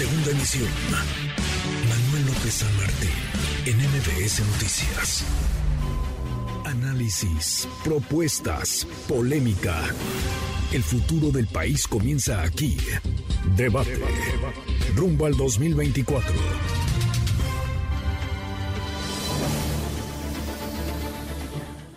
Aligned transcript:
Segunda 0.00 0.30
emisión. 0.30 0.66
Manuel 1.86 2.26
López 2.28 2.54
San 2.54 2.74
Martín, 2.78 3.10
en 3.66 3.76
MBS 3.76 4.40
Noticias. 4.46 5.24
Análisis, 6.64 7.68
propuestas, 7.84 8.86
polémica. 9.06 9.78
El 10.72 10.82
futuro 10.82 11.30
del 11.30 11.46
país 11.48 11.86
comienza 11.86 12.42
aquí. 12.42 12.78
Debate. 13.56 14.00
Rumbo 14.96 15.26
al 15.26 15.36
2024. 15.36 16.34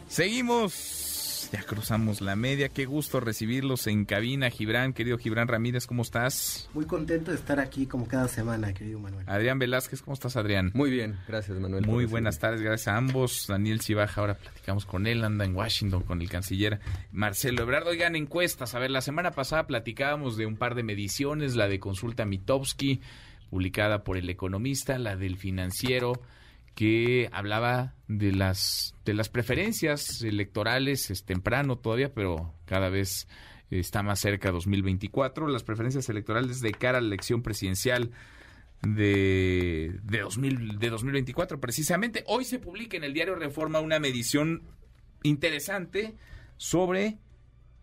Seguimos 0.09 0.92
ya 1.53 1.61
cruzamos 1.61 2.19
la 2.19 2.35
media. 2.35 2.67
Qué 2.67 2.85
gusto 2.85 3.19
recibirlos 3.19 3.85
en 3.85 4.05
cabina, 4.05 4.49
Gibran. 4.49 4.91
Querido 4.91 5.19
Gibran 5.19 5.47
Ramírez, 5.47 5.85
¿cómo 5.85 6.01
estás? 6.01 6.67
Muy 6.73 6.85
contento 6.85 7.29
de 7.29 7.37
estar 7.37 7.59
aquí 7.59 7.85
como 7.85 8.07
cada 8.07 8.27
semana, 8.27 8.73
querido 8.73 8.99
Manuel. 8.99 9.23
Adrián 9.29 9.59
Velázquez, 9.59 10.01
¿cómo 10.01 10.15
estás, 10.15 10.35
Adrián? 10.35 10.71
Muy 10.73 10.89
bien, 10.89 11.19
gracias, 11.27 11.59
Manuel. 11.59 11.85
Muy 11.85 12.05
buenas 12.05 12.39
tardes, 12.39 12.59
gracias 12.59 12.87
a 12.87 12.97
ambos. 12.97 13.45
Daniel 13.47 13.81
Cibaja, 13.81 14.19
ahora 14.19 14.33
platicamos 14.33 14.87
con 14.87 15.05
él, 15.05 15.23
anda 15.23 15.45
en 15.45 15.55
Washington 15.55 16.01
con 16.01 16.23
el 16.23 16.29
canciller 16.29 16.79
Marcelo 17.11 17.61
Ebrard. 17.61 17.85
Oigan, 17.85 18.15
encuestas. 18.15 18.73
A 18.73 18.79
ver, 18.79 18.89
la 18.89 19.01
semana 19.01 19.29
pasada 19.29 19.67
platicábamos 19.67 20.37
de 20.37 20.47
un 20.47 20.57
par 20.57 20.73
de 20.73 20.81
mediciones, 20.81 21.55
la 21.55 21.67
de 21.67 21.79
consulta 21.79 22.25
Mitowski, 22.25 22.99
publicada 23.51 24.03
por 24.03 24.17
El 24.17 24.27
Economista, 24.27 24.97
la 24.97 25.15
del 25.15 25.37
financiero 25.37 26.13
que 26.75 27.29
hablaba 27.31 27.93
de 28.07 28.31
las 28.31 28.95
de 29.05 29.13
las 29.13 29.29
preferencias 29.29 30.21
electorales 30.21 31.11
es 31.11 31.23
temprano 31.23 31.77
todavía 31.77 32.13
pero 32.13 32.53
cada 32.65 32.89
vez 32.89 33.27
está 33.69 34.03
más 34.03 34.19
cerca 34.19 34.51
2024 34.51 35.47
las 35.47 35.63
preferencias 35.63 36.09
electorales 36.09 36.61
de 36.61 36.71
cara 36.71 36.97
a 36.97 37.01
la 37.01 37.07
elección 37.07 37.41
presidencial 37.41 38.11
de 38.81 39.99
de, 40.03 40.19
2000, 40.19 40.79
de 40.79 40.89
2024 40.89 41.59
precisamente. 41.59 42.23
Hoy 42.27 42.45
se 42.45 42.59
publica 42.59 42.97
en 42.97 43.03
el 43.03 43.13
diario 43.13 43.35
Reforma 43.35 43.79
una 43.79 43.99
medición 43.99 44.63
interesante 45.23 46.15
sobre 46.57 47.17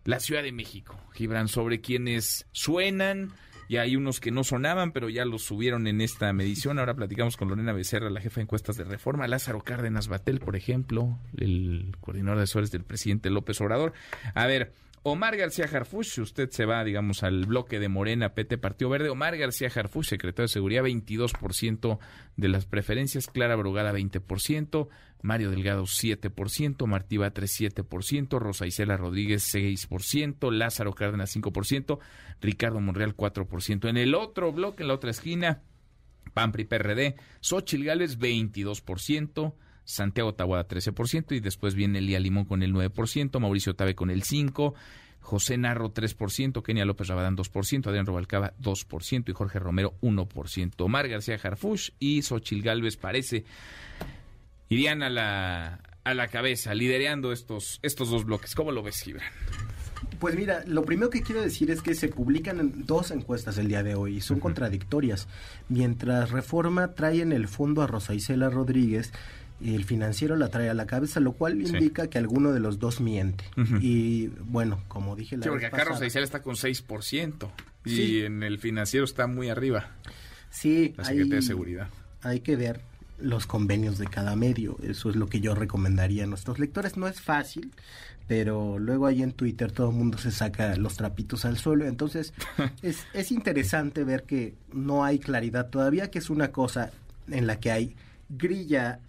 la 0.05 0.19
Ciudad 0.19 0.43
de 0.43 0.51
México. 0.51 0.99
Gibran 1.13 1.47
sobre 1.47 1.81
quienes 1.81 2.47
suenan 2.51 3.33
y 3.71 3.77
hay 3.77 3.95
unos 3.95 4.19
que 4.19 4.31
no 4.31 4.43
sonaban, 4.43 4.91
pero 4.91 5.07
ya 5.07 5.23
los 5.23 5.43
subieron 5.43 5.87
en 5.87 6.01
esta 6.01 6.33
medición. 6.33 6.77
Ahora 6.77 6.93
platicamos 6.93 7.37
con 7.37 7.47
Lorena 7.47 7.71
Becerra, 7.71 8.09
la 8.09 8.19
jefa 8.19 8.35
de 8.35 8.41
encuestas 8.41 8.75
de 8.75 8.83
reforma, 8.83 9.25
Lázaro 9.29 9.61
Cárdenas 9.61 10.09
Batel, 10.09 10.41
por 10.41 10.57
ejemplo, 10.57 11.17
el 11.37 11.95
coordinador 12.01 12.39
de 12.39 12.43
asesores 12.43 12.69
del 12.71 12.83
presidente 12.83 13.29
López 13.29 13.61
Obrador. 13.61 13.93
A 14.33 14.45
ver, 14.45 14.73
Omar 15.03 15.35
García 15.35 15.65
Harfuch, 15.65 16.19
usted 16.19 16.51
se 16.51 16.65
va, 16.65 16.83
digamos, 16.83 17.23
al 17.23 17.47
bloque 17.47 17.79
de 17.79 17.89
Morena, 17.89 18.35
PT, 18.35 18.59
Partido 18.59 18.89
Verde. 18.91 19.09
Omar 19.09 19.35
García 19.35 19.67
Harfuch, 19.73 20.05
secretario 20.05 20.43
de 20.43 20.53
Seguridad, 20.53 20.83
22% 20.83 21.97
de 22.37 22.47
las 22.47 22.67
preferencias. 22.67 23.25
Clara 23.25 23.55
Brugada, 23.55 23.93
20%. 23.93 24.89
Mario 25.23 25.49
Delgado, 25.49 25.85
7%. 25.85 26.85
Martí 26.85 27.17
Batres, 27.17 27.59
7%. 27.59 28.39
Rosa 28.39 28.67
Isela 28.67 28.95
Rodríguez, 28.95 29.51
6%. 29.55 30.51
Lázaro 30.51 30.93
Cárdenas, 30.93 31.35
5%. 31.35 31.97
Ricardo 32.39 32.79
Monreal, 32.79 33.15
4%. 33.15 33.89
En 33.89 33.97
el 33.97 34.13
otro 34.13 34.51
bloque, 34.51 34.83
en 34.83 34.89
la 34.89 34.93
otra 34.93 35.09
esquina, 35.09 35.63
PAMPRI 36.35 36.65
PRD, 36.65 37.15
Xochil 37.39 37.85
Gálvez, 37.85 38.19
22%. 38.19 39.55
Santiago 39.83 40.33
Tahuada 40.33 40.67
13% 40.67 41.35
y 41.35 41.39
después 41.39 41.75
viene 41.75 41.99
Elía 41.99 42.19
Limón 42.19 42.45
con 42.45 42.63
el 42.63 42.73
9%, 42.73 43.39
Mauricio 43.39 43.75
Tabe 43.75 43.95
con 43.95 44.09
el 44.09 44.23
5%, 44.23 44.73
José 45.21 45.57
Narro 45.57 45.93
3%, 45.93 46.63
Kenia 46.63 46.83
López 46.83 47.07
Rabadán 47.07 47.37
2%, 47.37 47.87
Adrián 47.87 48.05
Robalcaba 48.07 48.53
2% 48.59 49.29
y 49.29 49.33
Jorge 49.33 49.59
Romero 49.59 49.93
1%. 50.01 50.73
Omar 50.79 51.07
García 51.07 51.37
Jarfush 51.37 51.91
y 51.99 52.23
Xochil 52.23 52.63
Gálvez 52.63 52.97
parece 52.97 53.45
irían 54.69 55.03
a 55.03 55.09
la, 55.09 55.79
a 56.03 56.13
la 56.13 56.27
cabeza, 56.27 56.73
liderando 56.73 57.31
estos, 57.31 57.79
estos 57.83 58.09
dos 58.09 58.25
bloques. 58.25 58.55
¿Cómo 58.55 58.71
lo 58.71 58.81
ves, 58.81 59.01
Gibran? 59.01 59.29
Pues 60.19 60.35
mira, 60.35 60.63
lo 60.65 60.83
primero 60.83 61.09
que 61.09 61.21
quiero 61.21 61.41
decir 61.41 61.71
es 61.71 61.81
que 61.81 61.95
se 61.95 62.07
publican 62.07 62.85
dos 62.85 63.11
encuestas 63.11 63.57
el 63.57 63.67
día 63.67 63.83
de 63.83 63.95
hoy 63.95 64.17
y 64.17 64.21
son 64.21 64.39
contradictorias. 64.39 65.27
Mientras 65.67 66.31
Reforma 66.31 66.93
trae 66.93 67.21
en 67.21 67.31
el 67.31 67.47
fondo 67.47 67.81
a 67.81 67.87
Rosa 67.87 68.13
Isela 68.13 68.49
Rodríguez, 68.49 69.13
el 69.63 69.85
financiero 69.85 70.35
la 70.35 70.49
trae 70.49 70.69
a 70.69 70.73
la 70.73 70.85
cabeza, 70.85 71.19
lo 71.19 71.33
cual 71.33 71.61
indica 71.61 72.07
que 72.07 72.17
alguno 72.17 72.51
de 72.51 72.59
los 72.59 72.79
dos 72.79 72.99
miente. 73.01 73.43
Y 73.79 74.27
bueno, 74.45 74.83
como 74.87 75.15
dije 75.15 75.37
la 75.37 75.43
sí, 75.43 75.49
porque 75.49 75.67
acá 75.67 75.83
Rosa 75.83 76.05
Isela 76.05 76.25
está 76.25 76.41
con 76.41 76.55
6% 76.55 77.49
y 77.85 78.21
en 78.21 78.43
el 78.43 78.59
financiero 78.59 79.05
está 79.05 79.27
muy 79.27 79.49
arriba. 79.49 79.91
Sí, 80.49 80.93
la 80.97 81.05
Secretaría 81.05 81.35
de 81.35 81.41
Seguridad. 81.41 81.87
Hay 82.21 82.41
que 82.41 82.55
ver 82.55 82.81
los 83.19 83.45
convenios 83.47 83.97
de 83.97 84.07
cada 84.07 84.35
medio. 84.35 84.77
Eso 84.83 85.09
es 85.09 85.15
lo 85.15 85.27
que 85.27 85.39
yo 85.39 85.55
recomendaría 85.55 86.23
a 86.23 86.27
nuestros 86.27 86.59
lectores. 86.59 86.97
No 86.97 87.07
es 87.07 87.21
fácil, 87.21 87.71
pero 88.27 88.79
luego 88.79 89.05
ahí 89.05 89.21
en 89.21 89.31
Twitter 89.31 89.71
todo 89.71 89.89
el 89.89 89.95
mundo 89.95 90.17
se 90.17 90.31
saca 90.31 90.75
los 90.75 90.97
trapitos 90.97 91.45
al 91.45 91.57
suelo. 91.57 91.85
Entonces 91.85 92.33
es, 92.81 93.05
es 93.13 93.31
interesante 93.31 94.03
ver 94.03 94.23
que 94.23 94.55
no 94.73 95.03
hay 95.03 95.19
claridad 95.19 95.69
todavía, 95.69 96.09
que 96.09 96.19
es 96.19 96.29
una 96.29 96.51
cosa 96.51 96.91
en 97.29 97.47
la 97.47 97.59
que 97.59 97.71
hay 97.71 97.95
grilla 98.29 98.99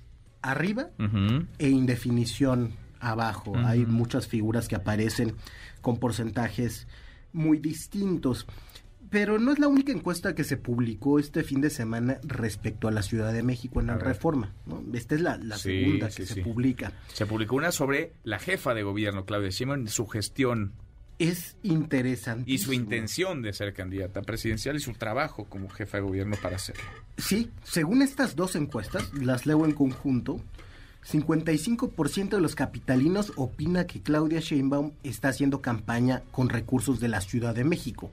arriba 0.42 0.90
e 1.58 1.68
indefinición 1.68 2.72
abajo. 3.00 3.54
Hay 3.56 3.86
muchas 3.86 4.28
figuras 4.28 4.68
que 4.68 4.76
aparecen 4.76 5.34
con 5.80 5.98
porcentajes 5.98 6.86
muy 7.32 7.58
distintos. 7.58 8.46
Pero 9.10 9.38
no 9.38 9.52
es 9.52 9.58
la 9.58 9.68
única 9.68 9.92
encuesta 9.92 10.34
que 10.34 10.42
se 10.42 10.56
publicó 10.56 11.18
este 11.18 11.42
fin 11.42 11.60
de 11.60 11.68
semana 11.68 12.18
respecto 12.22 12.88
a 12.88 12.90
la 12.90 13.02
Ciudad 13.02 13.30
de 13.30 13.42
México 13.42 13.78
en 13.78 13.88
la 13.88 13.98
reforma. 13.98 14.54
Esta 14.94 15.14
es 15.14 15.20
la, 15.20 15.38
segunda 15.58 16.08
que 16.08 16.24
se 16.24 16.40
publica. 16.40 16.92
Se 17.12 17.26
publicó 17.26 17.56
una 17.56 17.72
sobre 17.72 18.14
la 18.24 18.38
jefa 18.38 18.72
de 18.72 18.82
gobierno, 18.82 19.26
Claudia 19.26 19.50
Sheinbaum, 19.50 19.86
su 19.88 20.06
gestión 20.06 20.72
es 21.18 21.56
interesante. 21.62 22.50
Y 22.50 22.58
su 22.58 22.72
intención 22.72 23.42
de 23.42 23.52
ser 23.52 23.72
candidata 23.74 24.22
presidencial 24.22 24.76
y 24.76 24.80
su 24.80 24.92
trabajo 24.92 25.44
como 25.44 25.68
jefa 25.68 25.98
de 25.98 26.02
gobierno 26.02 26.36
para 26.42 26.56
hacerlo. 26.56 26.82
Sí, 27.16 27.50
según 27.62 28.02
estas 28.02 28.36
dos 28.36 28.56
encuestas, 28.56 29.12
las 29.14 29.46
leo 29.46 29.64
en 29.64 29.72
conjunto, 29.72 30.40
55% 31.10 32.30
de 32.30 32.40
los 32.40 32.54
capitalinos 32.54 33.32
opina 33.36 33.86
que 33.86 34.02
Claudia 34.02 34.40
Sheinbaum 34.40 34.92
está 35.02 35.28
haciendo 35.28 35.60
campaña 35.60 36.22
con 36.30 36.48
recursos 36.48 37.00
de 37.00 37.08
la 37.08 37.20
Ciudad 37.20 37.54
de 37.54 37.64
México. 37.64 38.10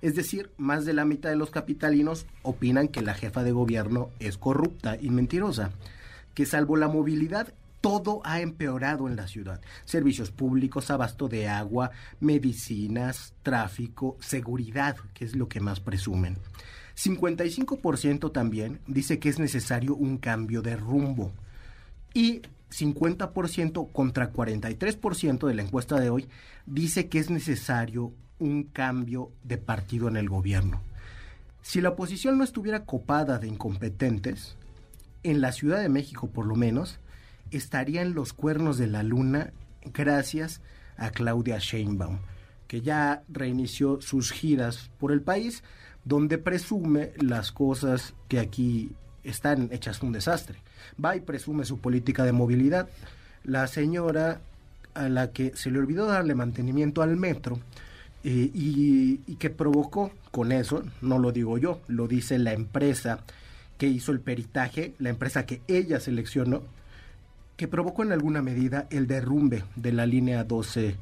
Es 0.00 0.14
decir, 0.14 0.50
más 0.56 0.84
de 0.84 0.92
la 0.92 1.04
mitad 1.04 1.30
de 1.30 1.36
los 1.36 1.50
capitalinos 1.50 2.26
opinan 2.42 2.88
que 2.88 3.02
la 3.02 3.14
jefa 3.14 3.42
de 3.42 3.50
gobierno 3.50 4.10
es 4.20 4.38
corrupta 4.38 4.96
y 5.00 5.10
mentirosa, 5.10 5.72
que 6.34 6.46
salvo 6.46 6.76
la 6.76 6.86
movilidad 6.86 7.52
todo 7.80 8.20
ha 8.24 8.40
empeorado 8.40 9.08
en 9.08 9.16
la 9.16 9.26
ciudad. 9.26 9.60
Servicios 9.84 10.30
públicos, 10.30 10.90
abasto 10.90 11.28
de 11.28 11.48
agua, 11.48 11.90
medicinas, 12.20 13.34
tráfico, 13.42 14.16
seguridad, 14.20 14.96
que 15.14 15.24
es 15.24 15.36
lo 15.36 15.48
que 15.48 15.60
más 15.60 15.80
presumen. 15.80 16.38
55% 16.96 18.32
también 18.32 18.80
dice 18.86 19.18
que 19.18 19.28
es 19.28 19.38
necesario 19.38 19.94
un 19.94 20.18
cambio 20.18 20.62
de 20.62 20.76
rumbo. 20.76 21.32
Y 22.12 22.42
50% 22.70 23.92
contra 23.92 24.32
43% 24.32 25.46
de 25.46 25.54
la 25.54 25.62
encuesta 25.62 26.00
de 26.00 26.10
hoy 26.10 26.28
dice 26.66 27.08
que 27.08 27.18
es 27.18 27.30
necesario 27.30 28.12
un 28.38 28.64
cambio 28.64 29.30
de 29.44 29.58
partido 29.58 30.08
en 30.08 30.16
el 30.16 30.28
gobierno. 30.28 30.80
Si 31.62 31.80
la 31.80 31.90
oposición 31.90 32.38
no 32.38 32.44
estuviera 32.44 32.84
copada 32.84 33.38
de 33.38 33.48
incompetentes, 33.48 34.56
en 35.22 35.40
la 35.40 35.52
Ciudad 35.52 35.80
de 35.80 35.88
México 35.88 36.28
por 36.28 36.46
lo 36.46 36.56
menos, 36.56 36.98
estaría 37.50 38.02
en 38.02 38.14
los 38.14 38.32
cuernos 38.32 38.78
de 38.78 38.86
la 38.86 39.02
luna 39.02 39.52
gracias 39.92 40.60
a 40.96 41.10
Claudia 41.10 41.58
Sheinbaum, 41.58 42.18
que 42.66 42.80
ya 42.80 43.22
reinició 43.28 44.00
sus 44.00 44.32
giras 44.32 44.90
por 44.98 45.12
el 45.12 45.22
país, 45.22 45.62
donde 46.04 46.38
presume 46.38 47.12
las 47.16 47.52
cosas 47.52 48.14
que 48.28 48.38
aquí 48.38 48.90
están 49.24 49.68
hechas 49.72 50.02
un 50.02 50.12
desastre. 50.12 50.58
Va 51.02 51.16
y 51.16 51.20
presume 51.20 51.64
su 51.64 51.78
política 51.78 52.24
de 52.24 52.32
movilidad. 52.32 52.88
La 53.44 53.66
señora 53.66 54.40
a 54.94 55.08
la 55.08 55.32
que 55.32 55.54
se 55.54 55.70
le 55.70 55.78
olvidó 55.78 56.06
darle 56.06 56.34
mantenimiento 56.34 57.02
al 57.02 57.16
metro 57.16 57.60
eh, 58.24 58.50
y, 58.52 59.20
y 59.26 59.36
que 59.36 59.50
provocó 59.50 60.10
con 60.30 60.50
eso, 60.50 60.82
no 61.00 61.18
lo 61.18 61.30
digo 61.30 61.58
yo, 61.58 61.80
lo 61.88 62.08
dice 62.08 62.38
la 62.38 62.52
empresa 62.52 63.20
que 63.76 63.86
hizo 63.86 64.10
el 64.12 64.20
peritaje, 64.20 64.94
la 64.98 65.10
empresa 65.10 65.46
que 65.46 65.62
ella 65.68 66.00
seleccionó, 66.00 66.62
que 67.58 67.66
provocó 67.66 68.04
en 68.04 68.12
alguna 68.12 68.40
medida 68.40 68.86
el 68.88 69.08
derrumbe 69.08 69.64
de 69.74 69.90
la 69.90 70.06
línea 70.06 70.44
12 70.44 70.94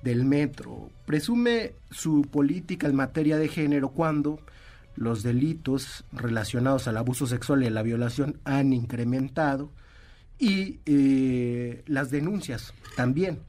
del 0.00 0.24
metro. 0.24 0.90
Presume 1.04 1.72
su 1.90 2.22
política 2.22 2.86
en 2.86 2.94
materia 2.94 3.36
de 3.36 3.48
género 3.48 3.88
cuando 3.88 4.38
los 4.94 5.24
delitos 5.24 6.04
relacionados 6.12 6.86
al 6.86 6.98
abuso 6.98 7.26
sexual 7.26 7.64
y 7.64 7.66
a 7.66 7.70
la 7.70 7.82
violación 7.82 8.38
han 8.44 8.72
incrementado 8.72 9.72
y 10.38 10.78
eh, 10.86 11.82
las 11.86 12.12
denuncias 12.12 12.72
también. 12.94 13.40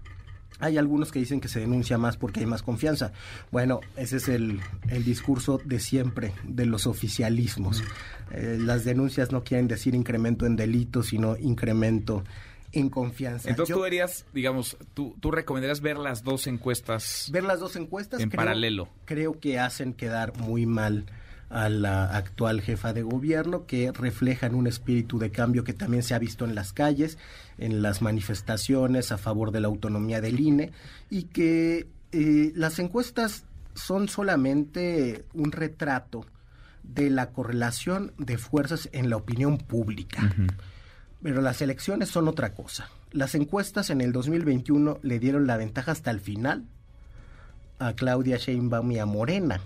Hay 0.59 0.77
algunos 0.77 1.11
que 1.11 1.19
dicen 1.19 1.39
que 1.39 1.47
se 1.47 1.59
denuncia 1.59 1.97
más 1.97 2.17
porque 2.17 2.41
hay 2.41 2.45
más 2.45 2.63
confianza. 2.63 3.13
Bueno, 3.51 3.79
ese 3.95 4.17
es 4.17 4.27
el, 4.27 4.59
discurso 5.05 5.59
de 5.63 5.79
siempre 5.79 6.33
de 6.43 6.65
los 6.65 6.87
oficialismos. 6.87 7.83
Eh, 8.31 8.57
las 8.59 8.83
denuncias 8.83 9.31
no 9.31 9.43
quieren 9.43 9.67
decir 9.67 9.95
incremento 9.95 10.45
en 10.45 10.55
delitos, 10.55 11.07
sino 11.07 11.37
incremento 11.37 12.23
en 12.71 12.89
confianza. 12.89 13.49
Entonces 13.49 13.75
tú 13.75 13.81
verías, 13.81 14.25
digamos, 14.33 14.77
tú, 14.93 15.15
tú 15.19 15.31
recomendarías 15.31 15.81
ver 15.81 15.97
las 15.97 16.23
dos 16.23 16.47
encuestas. 16.47 17.29
Ver 17.31 17.43
las 17.43 17.59
dos 17.59 17.75
encuestas. 17.75 18.19
En 18.19 18.29
paralelo. 18.29 18.89
Creo 19.05 19.39
que 19.39 19.59
hacen 19.59 19.93
quedar 19.93 20.37
muy 20.37 20.65
mal 20.65 21.05
a 21.49 21.69
la 21.69 22.05
actual 22.05 22.61
jefa 22.61 22.93
de 22.93 23.01
gobierno, 23.01 23.65
que 23.65 23.91
reflejan 23.91 24.55
un 24.55 24.67
espíritu 24.67 25.17
de 25.17 25.31
cambio 25.31 25.63
que 25.63 25.73
también 25.73 26.03
se 26.03 26.13
ha 26.13 26.19
visto 26.19 26.45
en 26.45 26.55
las 26.55 26.73
calles, 26.73 27.17
en 27.57 27.81
las 27.81 28.01
manifestaciones 28.01 29.11
a 29.11 29.17
favor 29.17 29.51
de 29.51 29.59
la 29.59 29.67
autonomía 29.67 30.21
del 30.21 30.39
INE, 30.39 30.71
y 31.09 31.23
que 31.23 31.87
eh, 32.11 32.51
las 32.55 32.79
encuestas 32.79 33.45
son 33.73 34.09
solamente 34.09 35.25
un 35.33 35.51
retrato 35.51 36.25
de 36.83 37.09
la 37.09 37.29
correlación 37.31 38.13
de 38.17 38.37
fuerzas 38.37 38.89
en 38.91 39.09
la 39.09 39.17
opinión 39.17 39.57
pública. 39.57 40.33
Pero 41.21 41.41
las 41.41 41.61
elecciones 41.61 42.09
son 42.09 42.27
otra 42.27 42.53
cosa. 42.53 42.89
Las 43.11 43.35
encuestas 43.35 43.89
en 43.89 44.01
el 44.01 44.11
2021 44.11 44.99
le 45.01 45.19
dieron 45.19 45.47
la 45.47 45.57
ventaja 45.57 45.91
hasta 45.91 46.11
el 46.11 46.19
final 46.19 46.65
a 47.79 47.93
Claudia 47.93 48.37
Sheinbaum 48.37 48.91
y 48.91 48.99
a 48.99 49.05
Morena. 49.05 49.61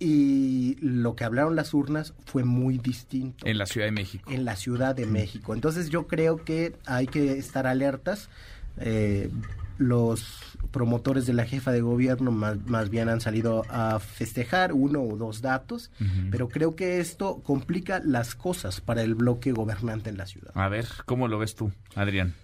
Y 0.00 0.76
lo 0.80 1.14
que 1.14 1.24
hablaron 1.24 1.56
las 1.56 1.74
urnas 1.74 2.14
fue 2.24 2.42
muy 2.42 2.78
distinto. 2.78 3.46
En 3.46 3.58
la 3.58 3.66
Ciudad 3.66 3.86
de 3.86 3.92
México. 3.92 4.30
En 4.30 4.46
la 4.46 4.56
Ciudad 4.56 4.94
de 4.94 5.06
México. 5.06 5.54
Entonces 5.54 5.90
yo 5.90 6.06
creo 6.06 6.42
que 6.42 6.74
hay 6.86 7.06
que 7.06 7.38
estar 7.38 7.66
alertas. 7.66 8.30
Eh, 8.78 9.30
los 9.76 10.58
promotores 10.70 11.26
de 11.26 11.32
la 11.32 11.46
jefa 11.46 11.72
de 11.72 11.80
gobierno 11.80 12.30
más, 12.30 12.90
bien 12.90 13.08
han 13.08 13.20
salido 13.20 13.64
a 13.70 13.98
festejar 13.98 14.72
uno 14.72 15.02
o 15.02 15.16
dos 15.16 15.40
datos, 15.40 15.90
pero 16.30 16.48
creo 16.48 16.76
que 16.76 17.00
esto 17.00 17.40
complica 17.42 18.00
las 18.04 18.34
cosas 18.34 18.80
para 18.80 19.02
el 19.02 19.14
bloque 19.14 19.52
gobernante 19.52 20.10
en 20.10 20.18
la 20.18 20.26
ciudad. 20.26 20.52
A 20.54 20.68
ver, 20.68 20.86
¿cómo 21.06 21.28
lo 21.28 21.38
ves 21.38 21.54
tú, 21.54 21.72
Adrián? 21.94 22.34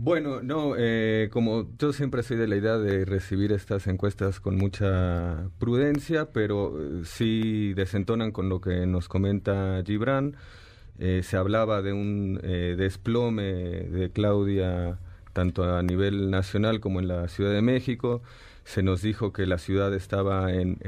Bueno, 0.00 0.42
no, 0.42 0.74
eh, 0.78 1.28
como 1.32 1.76
yo 1.76 1.92
siempre 1.92 2.22
soy 2.22 2.36
de 2.36 2.46
la 2.46 2.54
idea 2.54 2.78
de 2.78 3.04
recibir 3.04 3.50
estas 3.50 3.88
encuestas 3.88 4.38
con 4.38 4.56
mucha 4.56 5.50
prudencia, 5.58 6.30
pero 6.32 6.72
eh, 6.80 7.02
sí 7.04 7.74
desentonan 7.74 8.30
con 8.30 8.48
lo 8.48 8.60
que 8.60 8.86
nos 8.86 9.08
comenta 9.08 9.82
Gibran. 9.84 10.36
Eh, 11.00 11.22
se 11.24 11.36
hablaba 11.36 11.82
de 11.82 11.92
un 11.92 12.36
desplome 12.40 13.42
de 13.42 14.10
Claudia 14.12 15.00
tanto 15.32 15.64
a 15.64 15.82
nivel 15.82 16.30
nacional 16.30 16.78
como 16.78 17.00
en 17.00 17.08
la 17.08 17.26
Ciudad 17.26 17.52
de 17.52 17.62
México. 17.62 18.22
Se 18.64 18.84
nos 18.84 19.02
dijo 19.02 19.32
que 19.32 19.46
la 19.46 19.58
ciudad 19.58 19.92
estaba 19.94 20.52
en, 20.52 20.78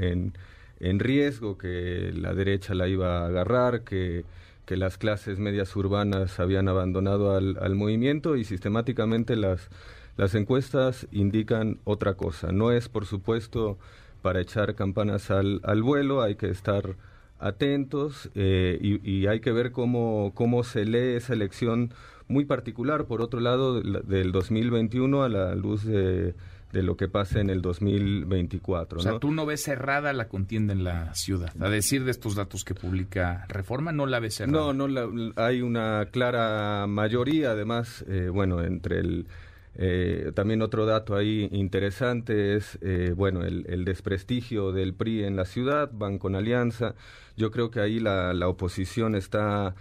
en, 0.78 0.98
riesgo, 1.00 1.58
que 1.58 2.12
la 2.14 2.32
derecha 2.32 2.74
la 2.74 2.86
iba 2.86 3.22
a 3.22 3.26
agarrar, 3.26 3.82
que, 3.82 4.24
que 4.70 4.76
las 4.76 4.98
clases 4.98 5.40
medias 5.40 5.74
urbanas 5.74 6.38
habían 6.38 6.68
abandonado 6.68 7.34
al, 7.34 7.58
al 7.60 7.74
movimiento 7.74 8.36
y 8.36 8.44
sistemáticamente 8.44 9.34
las, 9.34 9.68
las 10.16 10.36
encuestas 10.36 11.08
indican 11.10 11.80
otra 11.82 12.14
cosa. 12.14 12.52
No 12.52 12.70
es, 12.70 12.88
por 12.88 13.04
supuesto, 13.04 13.78
para 14.22 14.40
echar 14.40 14.76
campanas 14.76 15.32
al, 15.32 15.60
al 15.64 15.82
vuelo, 15.82 16.22
hay 16.22 16.36
que 16.36 16.50
estar 16.50 16.94
atentos 17.40 18.30
eh, 18.36 18.78
y, 18.80 19.10
y, 19.10 19.26
hay 19.26 19.40
que 19.40 19.50
ver 19.50 19.72
cómo, 19.72 20.30
cómo 20.36 20.62
se 20.62 20.84
lee 20.84 21.16
esa 21.16 21.32
elección 21.32 21.92
muy 22.28 22.44
particular, 22.44 23.06
por 23.06 23.22
otro 23.22 23.40
lado, 23.40 23.80
del 23.80 24.30
2021 24.30 25.24
a 25.24 25.28
la 25.28 25.56
luz 25.56 25.84
de, 25.84 26.36
lo 26.72 26.96
que 26.96 27.08
pasa 27.08 27.40
en 27.40 27.50
el 27.50 27.62
2024. 27.62 28.98
O 28.98 29.02
sea, 29.02 29.18
tú 29.18 29.32
no 29.32 29.46
ves 29.46 29.62
cerrada 29.62 30.12
la 30.12 30.28
contienda 30.28 30.72
en 30.72 30.84
la 30.84 31.14
ciudad. 31.14 31.52
A 31.60 31.68
decir 31.68 32.04
de 32.04 32.10
estos 32.10 32.34
datos 32.34 32.64
que 32.64 32.74
publica 32.74 33.44
Reforma, 33.48 33.92
no 33.92 34.06
la 34.06 34.20
ves 34.20 34.36
cerrada. 34.36 34.72
No, 34.72 34.72
no 34.72 34.88
la, 34.88 35.08
hay 35.36 35.62
una 35.62 36.06
clara 36.10 36.86
mayoría, 36.86 37.52
además, 37.52 38.04
eh, 38.08 38.28
bueno, 38.32 38.62
entre 38.62 39.00
el... 39.00 39.26
Eh, 39.76 40.32
también 40.34 40.62
otro 40.62 40.84
dato 40.84 41.14
ahí 41.16 41.48
interesante 41.52 42.56
es, 42.56 42.76
eh, 42.82 43.14
bueno, 43.16 43.44
el, 43.44 43.84
desprestigio 43.84 44.72
del 44.72 44.94
PRI 44.94 45.24
en 45.24 45.36
la 45.36 45.44
ciudad, 45.44 45.90
van 45.92 46.18
con 46.18 46.34
alianza. 46.34 46.94
Yo 47.36 47.50
creo 47.50 47.70
que 47.70 47.80
ahí 47.80 48.00
la, 48.00 48.34
la 48.34 48.48
oposición 48.48 49.14
está 49.14 49.74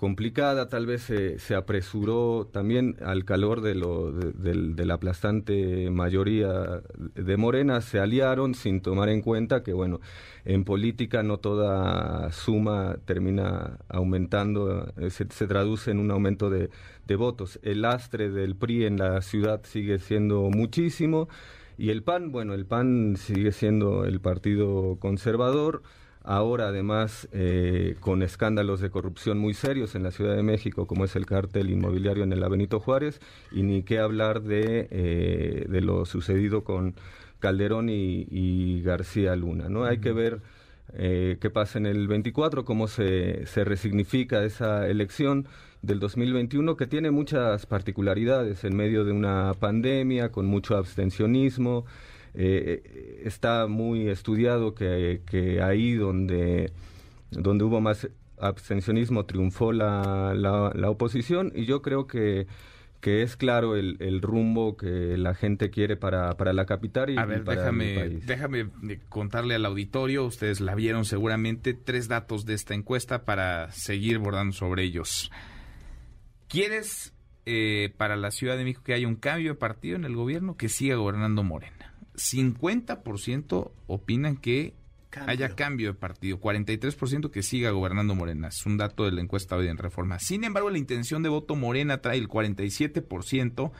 complicada, 0.00 0.70
tal 0.70 0.86
vez 0.86 1.02
se, 1.02 1.54
apresuró 1.54 2.48
también 2.50 2.96
al 3.04 3.26
calor 3.26 3.60
de, 3.60 3.74
lo, 3.74 4.10
de, 4.10 4.86
la 4.86 4.94
aplastante 4.94 5.90
mayoría 5.90 6.80
de 7.14 7.36
Morena, 7.36 7.82
se 7.82 7.98
aliaron 7.98 8.54
sin 8.54 8.80
tomar 8.80 9.10
en 9.10 9.20
cuenta 9.20 9.62
que, 9.62 9.74
bueno, 9.74 10.00
en 10.46 10.64
política 10.64 11.22
no 11.22 11.36
toda 11.36 12.32
suma 12.32 12.96
termina 13.04 13.76
aumentando, 13.90 14.90
eh, 14.96 15.10
se, 15.10 15.26
traduce 15.26 15.90
en 15.90 15.98
un 15.98 16.10
aumento 16.10 16.48
de, 16.48 16.70
de 17.06 17.16
votos. 17.16 17.60
El 17.62 17.82
lastre 17.82 18.30
del 18.30 18.56
PRI 18.56 18.86
en 18.86 18.96
la 18.96 19.20
ciudad 19.20 19.60
sigue 19.64 19.98
siendo 19.98 20.48
muchísimo 20.48 21.28
y 21.76 21.90
el 21.90 22.02
PAN, 22.02 22.32
bueno, 22.32 22.54
el 22.54 22.64
PAN 22.64 23.16
sigue 23.18 23.52
siendo 23.52 24.06
el 24.06 24.18
partido 24.18 24.96
conservador 24.98 25.82
ahora 26.22 26.68
además 26.68 27.28
eh, 27.32 27.96
con 28.00 28.22
escándalos 28.22 28.80
de 28.80 28.90
corrupción 28.90 29.38
muy 29.38 29.54
serios 29.54 29.94
en 29.94 30.02
la 30.02 30.10
Ciudad 30.10 30.36
de 30.36 30.42
México, 30.42 30.86
como 30.86 31.04
es 31.04 31.16
el 31.16 31.26
cártel 31.26 31.70
inmobiliario 31.70 32.24
en 32.24 32.32
el 32.32 32.42
Avenito 32.42 32.80
Juárez, 32.80 33.20
y 33.52 33.62
ni 33.62 33.82
qué 33.82 33.98
hablar 33.98 34.42
de, 34.42 34.88
eh, 34.90 35.66
de 35.68 35.80
lo 35.80 36.04
sucedido 36.06 36.64
con 36.64 36.94
Calderón 37.38 37.88
y, 37.88 38.82
García 38.82 39.34
Luna. 39.36 39.68
¿no? 39.68 39.84
Hay 39.84 39.98
que 39.98 40.12
ver 40.12 40.40
eh, 40.94 41.38
qué 41.40 41.50
pasa 41.50 41.78
en 41.78 41.86
el 41.86 42.06
24, 42.06 42.64
cómo 42.64 42.86
se, 42.86 43.46
se 43.46 43.64
resignifica 43.64 44.44
esa 44.44 44.88
elección 44.88 45.46
del 45.82 45.98
2021 46.00 46.76
que 46.76 46.86
tiene 46.86 47.10
muchas 47.10 47.64
particularidades 47.66 48.64
en 48.64 48.76
medio 48.76 49.04
de 49.04 49.12
una 49.12 49.54
pandemia, 49.58 50.30
con 50.30 50.46
mucho 50.46 50.76
abstencionismo, 50.76 51.86
eh, 52.34 53.22
está 53.24 53.66
muy 53.66 54.08
estudiado 54.08 54.74
que, 54.74 55.22
que, 55.26 55.62
ahí 55.62 55.94
donde, 55.94 56.72
donde 57.30 57.64
hubo 57.64 57.80
más 57.80 58.08
abstencionismo 58.38 59.26
triunfó 59.26 59.72
la, 59.72 60.32
la, 60.34 60.90
oposición 60.90 61.52
y 61.54 61.66
yo 61.66 61.82
creo 61.82 62.06
que 62.06 62.46
que 63.00 63.22
es 63.22 63.36
claro 63.36 63.76
el, 63.76 63.96
el, 64.00 64.20
rumbo 64.20 64.76
que 64.76 65.16
la 65.16 65.34
gente 65.34 65.70
quiere 65.70 65.96
para, 65.96 66.36
para 66.36 66.52
la 66.52 66.66
capital 66.66 67.08
y, 67.08 67.16
A 67.16 67.24
ver, 67.24 67.44
déjame, 67.44 68.20
déjame 68.26 68.68
contarle 69.08 69.54
al 69.54 69.64
auditorio, 69.64 70.26
ustedes 70.26 70.60
la 70.60 70.74
vieron 70.74 71.06
seguramente, 71.06 71.72
tres 71.72 72.08
datos 72.08 72.44
de 72.44 72.52
esta 72.52 72.74
encuesta 72.74 73.24
para 73.24 73.72
seguir 73.72 74.18
bordando 74.18 74.52
sobre 74.52 74.82
ellos. 74.82 75.30
¿Quieres 76.46 77.14
eh, 77.46 77.94
para 77.96 78.16
la 78.16 78.30
Ciudad 78.30 78.58
de 78.58 78.64
México 78.64 78.82
que 78.84 78.92
haya 78.92 79.08
un 79.08 79.16
cambio 79.16 79.52
de 79.52 79.58
partido 79.58 79.96
en 79.96 80.04
el 80.04 80.14
gobierno 80.14 80.58
que 80.58 80.68
siga 80.68 80.96
gobernando 80.96 81.42
Morena? 81.42 81.79
50% 82.20 83.70
opinan 83.86 84.36
que 84.36 84.74
haya 85.26 85.54
cambio 85.56 85.88
de 85.88 85.94
partido, 85.94 86.38
43% 86.38 87.30
que 87.30 87.42
siga 87.42 87.70
gobernando 87.70 88.14
Morena. 88.14 88.48
Es 88.48 88.64
un 88.66 88.76
dato 88.76 89.04
de 89.04 89.12
la 89.12 89.20
encuesta 89.20 89.56
hoy 89.56 89.68
en 89.68 89.78
Reforma. 89.78 90.18
Sin 90.18 90.44
embargo, 90.44 90.70
la 90.70 90.78
intención 90.78 91.22
de 91.22 91.30
voto 91.30 91.56
Morena 91.56 92.00
trae 92.00 92.18
el 92.18 92.28
47%, 92.28 93.72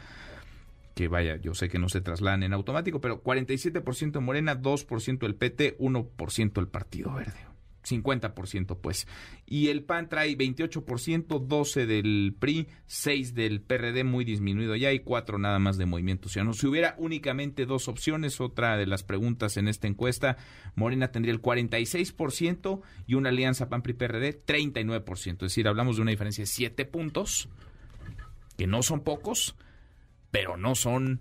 que 0.94 1.08
vaya, 1.08 1.36
yo 1.36 1.54
sé 1.54 1.68
que 1.68 1.78
no 1.78 1.88
se 1.88 2.00
trasladan 2.00 2.42
en 2.42 2.52
automático, 2.52 3.00
pero 3.00 3.22
47% 3.22 4.20
Morena, 4.20 4.60
2% 4.60 5.26
el 5.26 5.34
PT, 5.34 5.78
1% 5.78 6.60
el 6.60 6.68
Partido 6.68 7.12
Verde. 7.12 7.49
50% 7.90 8.78
pues. 8.80 9.06
Y 9.46 9.68
el 9.68 9.82
PAN 9.82 10.08
trae 10.08 10.36
28%, 10.36 11.46
12 11.46 11.86
del 11.86 12.34
PRI, 12.38 12.68
6 12.86 13.34
del 13.34 13.60
PRD 13.60 14.04
muy 14.04 14.24
disminuido 14.24 14.76
ya 14.76 14.92
y 14.92 15.00
4 15.00 15.38
nada 15.38 15.58
más 15.58 15.76
de 15.76 15.86
Movimiento 15.86 16.28
Ciudadano. 16.28 16.54
Si 16.54 16.66
hubiera 16.66 16.94
únicamente 16.98 17.66
dos 17.66 17.88
opciones, 17.88 18.40
otra 18.40 18.76
de 18.76 18.86
las 18.86 19.02
preguntas 19.02 19.56
en 19.56 19.68
esta 19.68 19.88
encuesta, 19.88 20.36
Morena 20.74 21.10
tendría 21.10 21.34
el 21.34 21.42
46% 21.42 22.80
y 23.06 23.14
una 23.14 23.30
alianza 23.30 23.68
PAN-PRI-PRD 23.68 24.44
39%. 24.44 25.32
Es 25.32 25.38
decir, 25.38 25.68
hablamos 25.68 25.96
de 25.96 26.02
una 26.02 26.10
diferencia 26.10 26.42
de 26.42 26.46
7 26.46 26.84
puntos, 26.84 27.48
que 28.56 28.66
no 28.66 28.82
son 28.82 29.00
pocos, 29.00 29.56
pero 30.30 30.56
no 30.56 30.74
son 30.74 31.20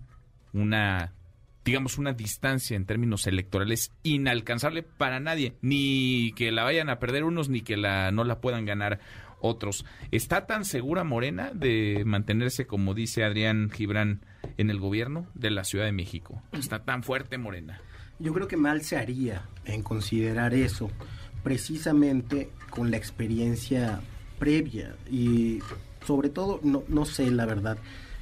una 0.53 1.13
digamos, 1.65 1.97
una 1.97 2.13
distancia 2.13 2.75
en 2.75 2.85
términos 2.85 3.27
electorales 3.27 3.91
inalcanzable 4.03 4.83
para 4.83 5.19
nadie, 5.19 5.57
ni 5.61 6.33
que 6.35 6.51
la 6.51 6.63
vayan 6.63 6.89
a 6.89 6.99
perder 6.99 7.23
unos, 7.23 7.49
ni 7.49 7.61
que 7.61 7.77
la 7.77 8.11
no 8.11 8.23
la 8.23 8.41
puedan 8.41 8.65
ganar 8.65 8.99
otros. 9.41 9.85
¿Está 10.11 10.45
tan 10.45 10.65
segura 10.65 11.03
Morena 11.03 11.51
de 11.53 12.03
mantenerse, 12.05 12.67
como 12.67 12.93
dice 12.93 13.23
Adrián 13.23 13.69
Gibran, 13.69 14.25
en 14.57 14.69
el 14.69 14.79
gobierno 14.79 15.27
de 15.33 15.51
la 15.51 15.63
Ciudad 15.63 15.85
de 15.85 15.91
México? 15.91 16.41
¿Está 16.51 16.83
tan 16.83 17.03
fuerte 17.03 17.37
Morena? 17.37 17.81
Yo 18.19 18.33
creo 18.33 18.47
que 18.47 18.57
mal 18.57 18.81
se 18.81 18.97
haría 18.97 19.43
en 19.65 19.81
considerar 19.81 20.53
eso, 20.53 20.89
precisamente 21.43 22.49
con 22.69 22.91
la 22.91 22.97
experiencia 22.97 24.01
previa 24.37 24.95
y 25.09 25.59
sobre 26.05 26.29
todo, 26.29 26.59
no, 26.63 26.83
no 26.87 27.05
sé 27.05 27.29
la 27.31 27.45
verdad, 27.45 27.77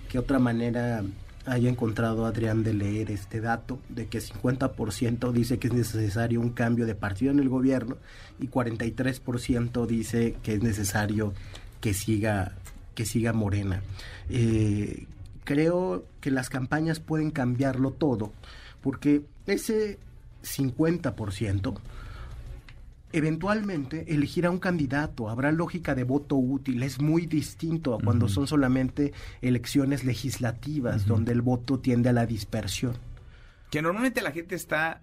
qué 0.10 0.20
otra 0.20 0.39
manera 0.39 1.03
haya 1.48 1.70
encontrado 1.70 2.25
Adrián 2.25 2.63
de 2.63 2.74
leer 2.74 3.10
este 3.10 3.39
dato 3.39 3.80
de 3.89 4.08
que 4.08 4.20
50% 4.20 5.32
dice 5.32 5.58
que 5.58 5.68
es 5.68 5.74
necesario 5.74 6.42
un 6.42 6.50
cambio 6.50 6.86
de 6.86 6.94
partido 6.94 7.32
en 7.32 7.39
el 7.39 7.50
gobierno 7.50 7.98
y 8.39 8.48
43% 8.48 9.86
dice 9.88 10.36
que 10.44 10.56
es 10.56 10.62
necesario 10.62 11.34
que 11.80 11.94
siga 11.94 12.54
que 12.96 13.06
siga 13.06 13.32
Morena. 13.32 13.82
Eh, 14.30 15.06
creo 15.44 16.06
que 16.20 16.32
las 16.32 16.50
campañas 16.50 17.00
pueden 17.00 17.32
cambiarlo 17.32 17.92
todo, 17.92 18.34
porque 18.82 19.22
ese 19.46 20.00
50% 20.44 21.77
eventualmente 23.12 24.06
elegirá 24.14 24.52
un 24.52 24.60
candidato, 24.60 25.30
habrá 25.30 25.52
lógica 25.52 25.96
de 25.96 26.04
voto 26.04 26.36
útil, 26.36 26.84
es 26.84 27.00
muy 27.00 27.26
distinto 27.26 27.96
a 27.96 28.00
cuando 28.00 28.28
son 28.28 28.48
solamente 28.48 29.14
elecciones 29.42 30.04
legislativas, 30.04 31.06
donde 31.06 31.32
el 31.32 31.42
voto 31.42 31.80
tiende 31.80 32.10
a 32.10 32.14
la 32.14 32.26
dispersión. 32.26 32.94
Que 33.72 33.82
normalmente 33.82 34.22
la 34.22 34.32
gente 34.32 34.56
está 34.56 35.02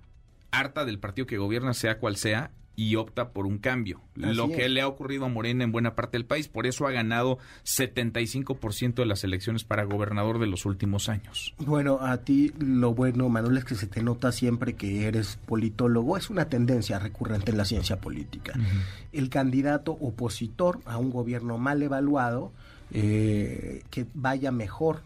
harta 0.50 0.84
del 0.84 0.98
partido 0.98 1.26
que 1.26 1.38
gobierna, 1.38 1.74
sea 1.74 1.98
cual 1.98 2.16
sea, 2.16 2.50
y 2.76 2.96
opta 2.96 3.30
por 3.30 3.46
un 3.46 3.58
cambio. 3.58 4.00
lo 4.16 4.48
que 4.48 4.68
le 4.68 4.80
ha 4.80 4.88
ocurrido 4.88 5.24
a 5.24 5.28
Morena 5.28 5.64
en 5.64 5.72
buena 5.72 5.94
parte 5.94 6.16
del 6.16 6.26
país, 6.26 6.48
por 6.48 6.66
eso 6.66 6.86
ha 6.86 6.92
ganado 6.92 7.38
75% 7.64 8.94
de 8.94 9.06
las 9.06 9.24
elecciones 9.24 9.64
para 9.64 9.84
gobernador 9.84 10.38
de 10.38 10.46
los 10.46 10.66
últimos 10.66 11.08
años. 11.08 11.54
Bueno, 11.58 11.98
a 12.00 12.18
ti 12.18 12.52
lo 12.58 12.94
bueno, 12.94 13.28
Manuel, 13.28 13.58
es 13.58 13.64
que 13.64 13.74
se 13.74 13.86
te 13.86 14.02
nota 14.02 14.32
siempre 14.32 14.74
que 14.74 15.06
eres 15.06 15.38
politólogo, 15.46 16.16
es 16.16 16.30
una 16.30 16.46
tendencia 16.46 16.98
recurrente 16.98 17.52
en 17.52 17.58
la 17.58 17.64
ciencia 17.64 18.00
política. 18.00 18.54
El 19.12 19.28
candidato 19.28 19.92
opositor 19.92 20.80
a 20.86 20.98
un 20.98 21.10
gobierno 21.10 21.58
mal 21.58 21.82
evaluado, 21.82 22.52
eh, 22.92 23.82
que 23.90 24.06
vaya 24.14 24.50
mejor 24.50 25.02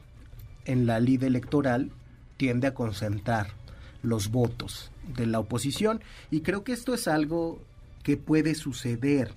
en 0.65 0.87
la 0.87 1.01
lid 1.01 1.23
electoral, 1.23 1.91
tiende 2.37 2.69
a 2.69 2.75
concentrar 2.75 3.58
los 4.03 4.31
votos 4.31 4.91
de 5.17 5.27
la 5.27 5.41
oposición 5.41 6.01
y 6.31 6.41
creo 6.41 6.65
que 6.65 6.73
esto 6.73 6.95
es 6.95 7.09
algo 7.09 7.61
que 8.03 8.17
puede 8.17 8.55
suceder. 8.55 9.33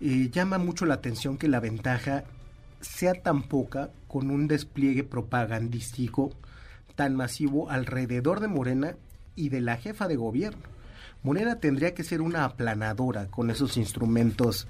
Eh, 0.00 0.30
llama 0.32 0.58
mucho 0.58 0.86
la 0.86 0.94
atención 0.94 1.38
que 1.38 1.48
la 1.48 1.60
ventaja 1.60 2.24
sea 2.80 3.14
tan 3.14 3.42
poca 3.42 3.90
con 4.06 4.30
un 4.30 4.46
despliegue 4.46 5.02
propagandístico 5.02 6.32
tan 6.94 7.14
masivo 7.14 7.70
alrededor 7.70 8.40
de 8.40 8.48
Morena 8.48 8.96
y 9.36 9.50
de 9.50 9.60
la 9.60 9.76
jefa 9.76 10.08
de 10.08 10.16
gobierno. 10.16 10.62
Morena 11.22 11.56
tendría 11.60 11.94
que 11.94 12.04
ser 12.04 12.20
una 12.20 12.44
aplanadora 12.44 13.26
con 13.26 13.50
esos 13.50 13.76
instrumentos 13.76 14.66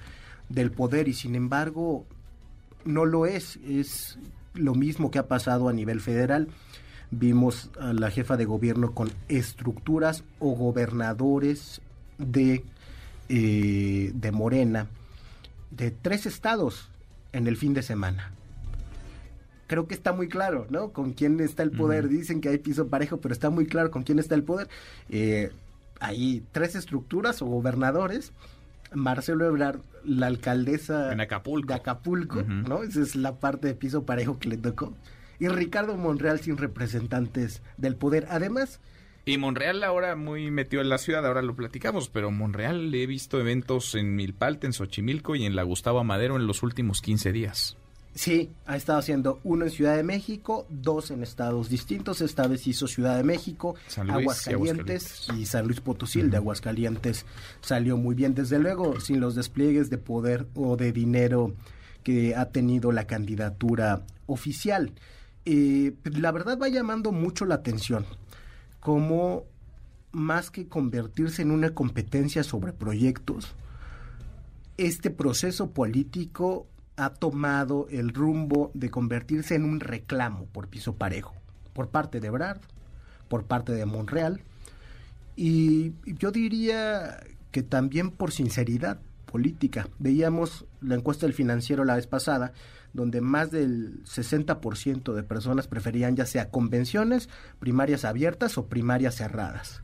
del 0.49 0.71
poder 0.71 1.09
y 1.09 1.15
sin 1.15 1.35
embargo 1.35 2.07
no 2.85 3.05
lo 3.05 3.27
es. 3.27 3.57
Es 3.67 4.19
lo 4.55 4.75
mismo 4.75 5.11
que 5.11 5.19
ha 5.19 5.29
pasado 5.29 5.69
a 5.69 5.73
nivel 5.73 6.01
federal 6.01 6.49
vimos 7.11 7.71
a 7.81 7.93
la 7.93 8.11
jefa 8.11 8.37
de 8.37 8.45
gobierno 8.45 8.93
con 8.93 9.11
estructuras 9.29 10.25
o 10.39 10.53
gobernadores 10.53 11.81
de, 12.19 12.65
eh, 13.29 14.11
de 14.15 14.33
Morena 14.33 14.87
de 15.71 15.91
tres 15.91 16.27
estados 16.27 16.89
en 17.33 17.47
el 17.47 17.57
fin 17.57 17.75
de 17.75 17.83
semana. 17.83 18.33
Creo 19.67 19.87
que 19.87 19.95
está 19.95 20.13
muy 20.13 20.29
claro, 20.29 20.67
¿no? 20.71 20.93
Con 20.93 21.13
quién 21.13 21.41
está 21.41 21.63
el 21.63 21.71
poder. 21.71 22.09
Dicen 22.09 22.41
que 22.41 22.49
hay 22.49 22.59
piso 22.59 22.89
parejo, 22.89 23.19
pero 23.19 23.35
está 23.35 23.51
muy 23.51 23.67
claro 23.67 23.91
con 23.91 24.03
quién 24.03 24.19
está 24.19 24.35
el 24.35 24.43
poder. 24.43 24.69
Eh, 25.11 25.53
hay 26.01 26.43
tres 26.53 26.75
estructuras 26.75 27.43
o 27.43 27.47
gobernadores. 27.47 28.33
Marcelo 28.95 29.47
Ebrard, 29.47 29.81
la 30.05 30.27
alcaldesa 30.27 31.13
en 31.13 31.21
Acapulco. 31.21 31.69
de 31.69 31.75
Acapulco, 31.75 32.43
¿no? 32.43 32.83
Esa 32.83 33.03
es 33.03 33.15
la 33.15 33.37
parte 33.39 33.67
de 33.67 33.75
piso 33.75 34.05
parejo 34.05 34.39
que 34.39 34.49
le 34.49 34.57
tocó 34.57 34.95
y 35.39 35.49
Ricardo 35.49 35.97
Monreal 35.97 36.41
sin 36.41 36.57
representantes 36.57 37.63
del 37.77 37.97
poder. 37.97 38.27
Además... 38.31 38.81
Y 39.25 39.37
Monreal 39.37 39.85
ahora 39.85 40.17
muy 40.17 40.51
metido 40.51 40.81
en 40.81 40.89
la 40.89 40.97
ciudad, 40.97 41.27
ahora 41.27 41.43
lo 41.43 41.55
platicamos, 41.55 42.09
pero 42.09 42.31
Monreal 42.31 42.91
le 42.91 43.03
he 43.03 43.07
visto 43.07 43.39
eventos 43.39 43.95
en 43.95 44.17
Milpalte, 44.17 44.67
en 44.67 44.73
Xochimilco 44.73 45.37
y 45.37 45.45
en 45.45 45.55
la 45.55 45.65
Gustavo 45.65 46.03
Madero 46.03 46.37
en 46.37 46.47
los 46.47 46.63
últimos 46.63 47.03
15 47.03 47.33
días. 47.33 47.77
Sí, 48.19 48.51
ha 48.67 48.75
estado 48.75 48.99
haciendo 48.99 49.39
uno 49.45 49.67
en 49.67 49.71
Ciudad 49.71 49.97
de 49.97 50.03
México, 50.03 50.67
dos 50.71 51.13
en 51.13 51.23
estados 51.23 51.69
distintos. 51.69 52.21
Esta 52.21 52.49
vez 52.49 52.67
hizo 52.67 52.89
Ciudad 52.89 53.17
de 53.17 53.23
México, 53.23 53.77
Aguascalientes, 53.97 55.29
y, 55.37 55.47
San 55.47 55.67
Luis 55.67 55.81
Potosí. 55.81 56.23
de 56.23 56.37
Aguascalientes 56.37 57.27
salió 57.61 57.97
muy 57.97 58.17
bien, 58.17 58.35
desde 58.35 58.59
luego, 58.59 58.99
sin 58.99 59.21
los 59.21 59.37
despliegues 59.37 59.89
de 59.89 59.99
poder 59.99 60.49
o 60.57 60.77
de 60.77 60.91
dinero 60.91 61.55
que 62.03 62.35
ha 62.35 62.47
tenido 62.47 62.91
la 62.91 63.07
candidatura 63.07 64.03
oficial. 64.27 64.93
La 65.45 66.33
verdad 66.33 66.59
va 66.61 66.69
llamando 66.69 67.11
mucho 67.13 67.45
la 67.45 67.57
atención 67.57 68.05
como 68.81 69.45
más 70.13 70.51
que 70.51 70.69
convertirse 70.69 71.43
en 71.43 71.51
una 71.51 71.71
competencia 71.71 72.43
sobre 72.43 72.73
proyectos, 72.73 73.55
este 74.77 75.11
proceso 75.11 75.71
político 75.71 76.67
ha 76.97 77.11
tomado 77.11 77.87
el 77.91 78.13
rumbo 78.15 78.71
de 78.75 78.91
convertirse 78.91 79.55
en 79.55 79.65
un 79.65 79.81
reclamo 79.81 80.47
por 80.47 80.69
piso 80.69 80.95
parejo, 80.95 81.35
por 81.73 81.89
parte 81.89 82.21
de 82.21 82.31
Brad, 82.31 82.59
por 83.29 83.45
parte 83.45 83.73
de 83.73 83.87
Monreal, 83.87 84.41
y 85.37 85.93
yo 86.05 86.33
diría 86.33 87.21
que 87.53 87.63
también 87.63 88.11
por 88.11 88.33
sinceridad 88.33 88.99
política. 89.29 89.89
Veíamos 89.99 90.67
la 90.81 90.97
encuesta 90.97 91.27
del 91.27 91.35
financiero 91.35 91.85
la 91.85 91.95
vez 91.95 92.09
pasada, 92.09 92.53
donde 92.93 93.21
más 93.21 93.51
del 93.51 94.03
60% 94.05 95.13
de 95.13 95.23
personas 95.23 95.69
preferían 95.69 96.17
ya 96.17 96.27
sea 96.27 96.51
convenciones, 96.51 97.29
primarias 97.61 98.05
abiertas 98.05 98.59
o 98.59 98.67
primarias 98.67 99.15
cerradas. 99.15 99.83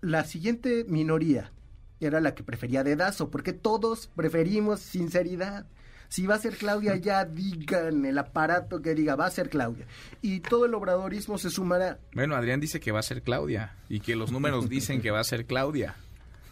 La 0.00 0.24
siguiente 0.24 0.84
minoría 0.86 1.50
era 1.98 2.20
la 2.20 2.34
que 2.34 2.44
prefería 2.44 2.84
dedazo, 2.84 3.30
porque 3.30 3.52
todos 3.52 4.08
preferimos 4.14 4.80
sinceridad. 4.80 5.66
Si 6.08 6.26
va 6.26 6.34
a 6.34 6.38
ser 6.38 6.56
Claudia, 6.56 6.96
ya 7.00 7.24
digan 7.24 8.04
el 8.04 8.18
aparato 8.18 8.82
que 8.82 8.94
diga, 8.94 9.16
va 9.16 9.26
a 9.26 9.30
ser 9.30 9.48
Claudia. 9.48 9.86
Y 10.20 10.40
todo 10.40 10.66
el 10.66 10.74
obradorismo 10.74 11.38
se 11.38 11.50
sumará. 11.50 11.98
Bueno, 12.12 12.36
Adrián 12.36 12.60
dice 12.60 12.80
que 12.80 12.92
va 12.92 13.00
a 13.00 13.02
ser 13.02 13.22
Claudia 13.22 13.74
y 13.88 14.00
que 14.00 14.14
los 14.14 14.30
números 14.30 14.68
dicen 14.68 15.00
que 15.00 15.10
va 15.10 15.20
a 15.20 15.24
ser 15.24 15.46
Claudia. 15.46 15.96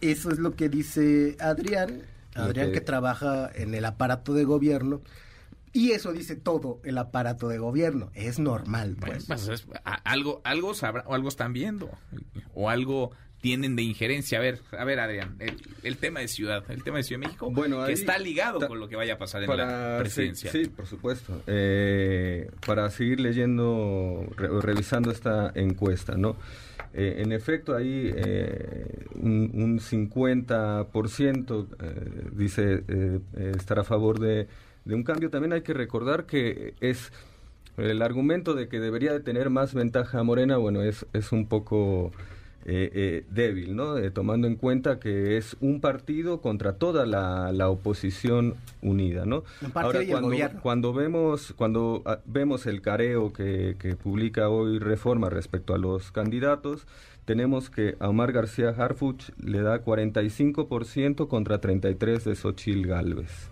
Eso 0.03 0.31
es 0.31 0.39
lo 0.39 0.55
que 0.55 0.69
dice 0.69 1.37
Adrián 1.41 2.03
Adrián 2.35 2.73
que 2.73 2.81
trabaja 2.81 3.51
en 3.55 3.75
el 3.75 3.85
aparato 3.85 4.35
de 4.35 4.45
gobierno. 4.45 5.03
Y 5.75 5.93
eso 5.93 6.13
dice 6.13 6.37
todo 6.37 6.81
el 6.85 6.99
aparato 6.99 7.49
de 7.49 7.59
gobierno. 7.59 8.11
Es 8.15 8.39
normal, 8.39 8.97
pues. 9.01 9.25
pues 9.27 9.67
algo, 10.05 10.43
algo 10.45 10.75
sabrá, 10.75 11.03
o 11.07 11.15
algo 11.15 11.29
están 11.29 11.55
viendo, 11.55 11.91
o 12.55 12.69
algo 12.69 13.13
tienen 13.43 13.77
de 13.77 13.83
injerencia. 13.83 14.39
A 14.39 14.41
ver, 14.41 14.61
a 14.71 14.85
ver, 14.85 15.01
Adrián, 15.01 15.37
el, 15.83 15.97
tema 15.99 16.21
de 16.21 16.29
ciudad, 16.29 16.65
el 16.71 16.83
tema 16.85 16.99
de 16.99 17.03
Ciudad 17.03 17.21
de 17.21 17.27
México, 17.27 17.51
bueno, 17.51 17.85
que 17.85 17.93
está 17.93 18.17
ligado 18.17 18.67
con 18.67 18.79
lo 18.79 18.89
que 18.89 18.97
vaya 18.97 19.15
a 19.15 19.19
pasar 19.19 19.43
en 19.43 19.57
la 19.57 19.97
presidencia. 19.99 20.51
Sí, 20.51 20.69
por 20.69 20.87
supuesto. 20.87 21.43
Eh, 21.49 22.49
para 22.65 22.89
seguir 22.89 23.21
leyendo, 23.21 24.25
revisando 24.37 25.11
esta 25.11 25.51
encuesta, 25.57 26.17
¿no? 26.17 26.37
Eh, 26.95 27.17
en 27.19 27.33
efecto, 27.33 27.75
ahí 27.75 28.13
eh, 28.15 29.07
un, 29.17 29.81
50% 29.81 31.67
eh, 31.81 32.29
dice 32.33 32.85
estar 33.57 33.81
a 33.81 33.85
favor 33.85 34.21
de, 34.21 34.47
un 34.87 35.03
cambio. 35.03 35.31
También 35.31 35.53
hay 35.53 35.63
que 35.63 35.75
recordar 35.75 36.27
que 36.27 36.75
es 36.81 37.13
el 37.77 38.03
argumento 38.03 38.55
de 38.55 38.69
que 38.69 38.79
debería 38.79 39.13
de 39.13 39.19
tener 39.19 39.51
más 39.51 39.75
ventaja 39.75 40.23
Morena, 40.23 40.59
bueno, 40.59 40.83
es, 40.83 41.07
es 41.13 41.33
un 41.33 41.49
poco 41.49 42.13
eh, 42.65 42.91
eh, 42.95 43.25
débil, 43.29 43.75
¿no? 43.75 43.99
Eh, 43.99 44.11
tomando 44.13 44.47
en 44.47 44.55
cuenta 44.55 45.01
que 45.01 45.37
es 45.37 45.57
un 45.61 45.81
partido 45.81 46.41
contra 46.41 46.75
toda 46.75 47.07
la, 47.07 47.69
oposición 47.69 48.55
unida, 48.83 49.27
¿no? 49.27 49.43
Ahora 49.75 50.01
cuando, 50.09 50.61
cuando 50.61 50.93
vemos 50.93 51.55
cuando 51.57 52.03
ah, 52.05 52.19
vemos 52.25 52.67
el 52.67 52.81
careo 52.81 53.33
que, 53.33 53.97
publica 54.03 54.49
hoy 54.49 54.79
Reforma 54.79 55.29
respecto 55.29 55.75
a 55.75 55.79
los 55.79 56.13
candidatos, 56.13 56.87
tenemos 57.25 57.69
que 57.69 57.97
a 57.99 58.09
Omar 58.09 58.33
García 58.33 58.71
Harfuch 58.71 59.31
le 59.43 59.63
da 59.63 59.85
45% 59.85 61.29
contra 61.29 61.61
33 61.61 62.25
de 62.25 62.35
Xochil 62.37 62.87
Gálvez. 62.87 63.52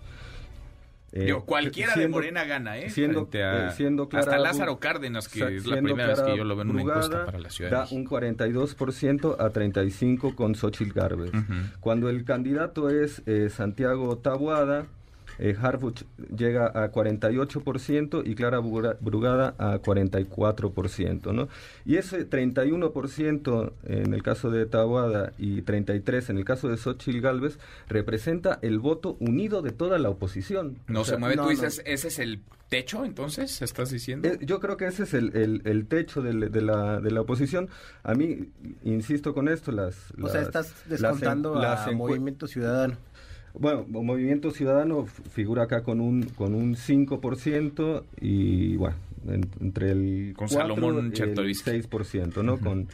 Eh, 1.13 1.33
cualquiera 1.45 1.93
de 1.95 2.07
Morena 2.07 2.45
gana, 2.45 2.77
¿eh? 2.77 2.89
Siendo, 2.89 3.27
eh, 3.33 3.69
siendo 3.75 4.07
hasta 4.13 4.37
Lázaro 4.37 4.79
Cárdenas, 4.79 5.27
que 5.27 5.57
es 5.57 5.65
la 5.65 5.81
primera 5.81 6.07
vez 6.07 6.21
que 6.21 6.37
yo 6.37 6.45
lo 6.45 6.55
veo 6.55 6.63
en 6.63 6.71
una 6.71 6.81
encuesta 6.81 7.25
para 7.25 7.39
la 7.39 7.49
ciudad. 7.49 7.71
Da 7.71 7.87
un 7.91 8.05
42% 8.05 9.35
a 9.37 9.51
35% 9.51 10.35
con 10.35 10.55
Xochitl 10.55 10.93
Garbes. 10.93 11.31
Cuando 11.79 12.09
el 12.09 12.23
candidato 12.23 12.89
es 12.89 13.21
eh, 13.25 13.49
Santiago 13.49 14.17
Tabuada, 14.19 14.85
eh, 15.39 15.55
Harfuch 15.59 16.03
llega 16.35 16.67
a 16.67 16.91
48% 16.91 18.23
y 18.25 18.35
Clara 18.35 18.59
Brugada 18.59 19.55
a 19.57 19.79
44%, 19.79 21.33
¿no? 21.33 21.47
Y 21.85 21.97
ese 21.97 22.29
31% 22.29 23.73
en 23.85 24.13
el 24.13 24.23
caso 24.23 24.49
de 24.49 24.65
Taboada 24.65 25.33
y 25.37 25.61
33% 25.61 26.29
en 26.29 26.37
el 26.37 26.45
caso 26.45 26.67
de 26.69 26.77
Xochitl 26.77 27.21
Galvez 27.21 27.59
representa 27.87 28.59
el 28.61 28.79
voto 28.79 29.17
unido 29.19 29.61
de 29.61 29.71
toda 29.71 29.99
la 29.99 30.09
oposición. 30.09 30.77
No 30.87 31.03
se 31.03 31.17
mueve, 31.17 31.37
tú 31.37 31.49
dices, 31.49 31.81
ese 31.85 32.07
es 32.07 32.19
el 32.19 32.41
¿Techo, 32.71 33.03
entonces, 33.03 33.61
estás 33.61 33.89
diciendo? 33.89 34.29
Eh, 34.29 34.39
yo 34.43 34.61
creo 34.61 34.77
que 34.77 34.87
ese 34.87 35.03
es 35.03 35.13
el, 35.13 35.61
el, 35.65 35.87
techo 35.87 36.21
de, 36.21 36.31
la, 36.61 37.01
de 37.01 37.11
la 37.11 37.19
oposición. 37.19 37.67
A 38.01 38.13
mí, 38.13 38.47
insisto 38.85 39.33
con 39.33 39.49
esto, 39.49 39.73
las... 39.73 40.13
O 40.21 40.29
sea, 40.29 40.39
estás 40.39 40.73
descontando 40.87 41.61
a 41.61 41.91
Movimiento 41.91 42.47
Ciudadano. 42.47 42.95
Bueno, 43.53 43.85
Movimiento 43.87 44.51
Ciudadano 44.51 45.05
figura 45.05 45.63
acá 45.63 45.83
con 45.83 46.01
un, 46.01 46.23
con 46.23 46.53
un 46.53 46.75
5% 46.75 48.03
y, 48.19 48.75
bueno, 48.77 48.95
entre 49.59 49.91
el... 49.91 50.33
Con 50.35 50.49
Salomón 50.49 51.13
y 51.15 51.21
el 51.21 51.35
6%, 51.35 52.43
¿no? 52.43 52.57
Con 52.57 52.87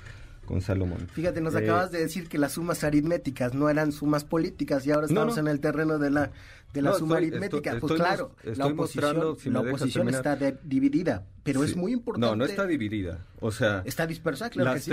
con 0.48 0.62
Salomón. 0.62 1.08
Fíjate, 1.12 1.42
nos 1.42 1.54
eh, 1.54 1.60
acabas 1.60 1.92
de 1.92 2.00
decir 2.00 2.28
que 2.28 2.40
las 2.40 2.54
sumas 2.54 2.84
aritméticas 2.84 3.54
no 3.54 3.70
eran 3.70 3.92
sumas 3.92 4.24
políticas 4.24 4.88
y 4.88 4.92
ahora 4.92 5.06
estamos 5.06 5.38
en 5.38 5.48
el 5.48 5.60
terreno 5.60 6.00
de 6.00 6.10
la 6.10 6.32
de 6.74 6.82
la 6.82 6.94
suma 6.94 7.18
aritmética. 7.18 7.78
pues 7.80 7.94
claro, 7.94 8.32
la 8.44 8.68
oposición, 8.68 9.38
la 9.46 9.60
oposición 9.62 10.10
está 10.10 10.36
dividida, 10.64 11.26
pero 11.44 11.64
es 11.64 11.76
muy 11.76 11.94
importante. 11.94 12.28
No, 12.28 12.36
no 12.36 12.46
está 12.46 12.66
dividida. 12.66 13.26
O 13.40 13.52
sea, 13.52 13.84
está 13.86 14.08
dispersa, 14.08 14.50
claro 14.50 14.74
que 14.74 14.80
sí. 14.80 14.92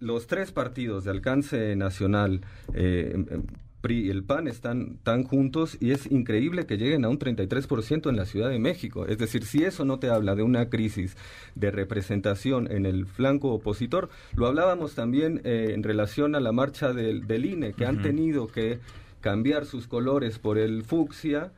los 0.00 0.26
tres 0.26 0.52
partidos 0.52 1.04
de 1.04 1.10
alcance 1.10 1.76
nacional 1.76 2.42
eh, 2.74 3.12
em, 3.14 3.26
em, 3.30 3.42
PRI 3.80 4.06
y 4.06 4.10
el 4.10 4.24
PAN 4.24 4.48
están 4.48 4.98
tan 5.02 5.24
juntos 5.24 5.76
y 5.80 5.92
es 5.92 6.10
increíble 6.10 6.66
que 6.66 6.76
lleguen 6.76 7.04
a 7.04 7.08
un 7.08 7.18
33% 7.18 8.08
en 8.08 8.16
la 8.16 8.26
Ciudad 8.26 8.50
de 8.50 8.58
México. 8.58 9.06
Es 9.06 9.18
decir, 9.18 9.44
si 9.44 9.64
eso 9.64 9.84
no 9.84 9.98
te 9.98 10.10
habla 10.10 10.34
de 10.34 10.42
una 10.42 10.68
crisis 10.68 11.16
de 11.54 11.70
representación 11.70 12.70
en 12.70 12.86
el 12.86 13.06
flanco 13.06 13.52
opositor, 13.52 14.08
lo 14.34 14.46
hablábamos 14.46 14.94
también 14.94 15.40
eh, 15.44 15.72
en 15.74 15.82
relación 15.82 16.34
a 16.34 16.40
la 16.40 16.52
marcha 16.52 16.92
del, 16.92 17.44
INE, 17.44 17.72
que 17.72 17.86
han 17.86 18.02
tenido 18.02 18.48
que 18.48 18.80
cambiar 19.20 19.66
sus 19.66 19.86
colores 19.86 20.38
por 20.38 20.58
el 20.58 20.82
fucsia 20.82 21.52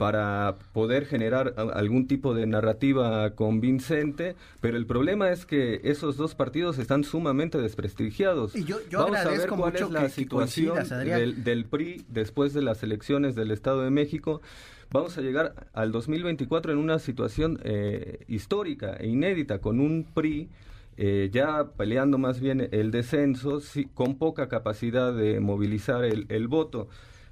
para 0.00 0.56
poder 0.72 1.04
generar 1.04 1.52
algún 1.74 2.06
tipo 2.06 2.32
de 2.32 2.46
narrativa 2.46 3.34
convincente, 3.34 4.34
pero 4.62 4.78
el 4.78 4.86
problema 4.86 5.28
es 5.30 5.44
que 5.44 5.82
esos 5.84 6.16
dos 6.16 6.34
partidos 6.34 6.78
están 6.78 7.04
sumamente 7.04 7.58
desprestigiados. 7.58 8.56
Y 8.56 8.64
yo, 8.64 8.78
Vamos 8.90 9.18
a 9.18 9.28
ver 9.28 9.46
cuál 9.46 9.76
es 9.76 9.90
la 9.90 10.08
situación 10.08 10.78
del, 11.44 11.66
PRI 11.66 12.06
después 12.08 12.54
de 12.54 12.62
las 12.62 12.82
elecciones 12.82 13.34
del 13.34 13.50
Estado 13.50 13.82
de 13.82 13.90
México. 13.90 14.40
Vamos 14.90 15.18
a 15.18 15.20
llegar 15.20 15.66
al 15.74 15.92
2024 15.92 16.72
en 16.72 16.78
una 16.78 16.98
situación 16.98 17.60
eh, 17.62 18.24
histórica 18.26 18.96
e 18.98 19.06
inédita, 19.06 19.58
con 19.58 19.80
un 19.80 20.06
PRI 20.14 20.48
eh, 20.96 21.28
ya 21.30 21.72
peleando 21.76 22.16
más 22.16 22.40
bien 22.40 22.70
el 22.72 22.90
descenso, 22.90 23.60
con 23.92 24.16
poca 24.16 24.48
capacidad 24.48 25.12
de 25.12 25.40
movilizar 25.40 26.06
el, 26.06 26.48
voto, 26.48 26.88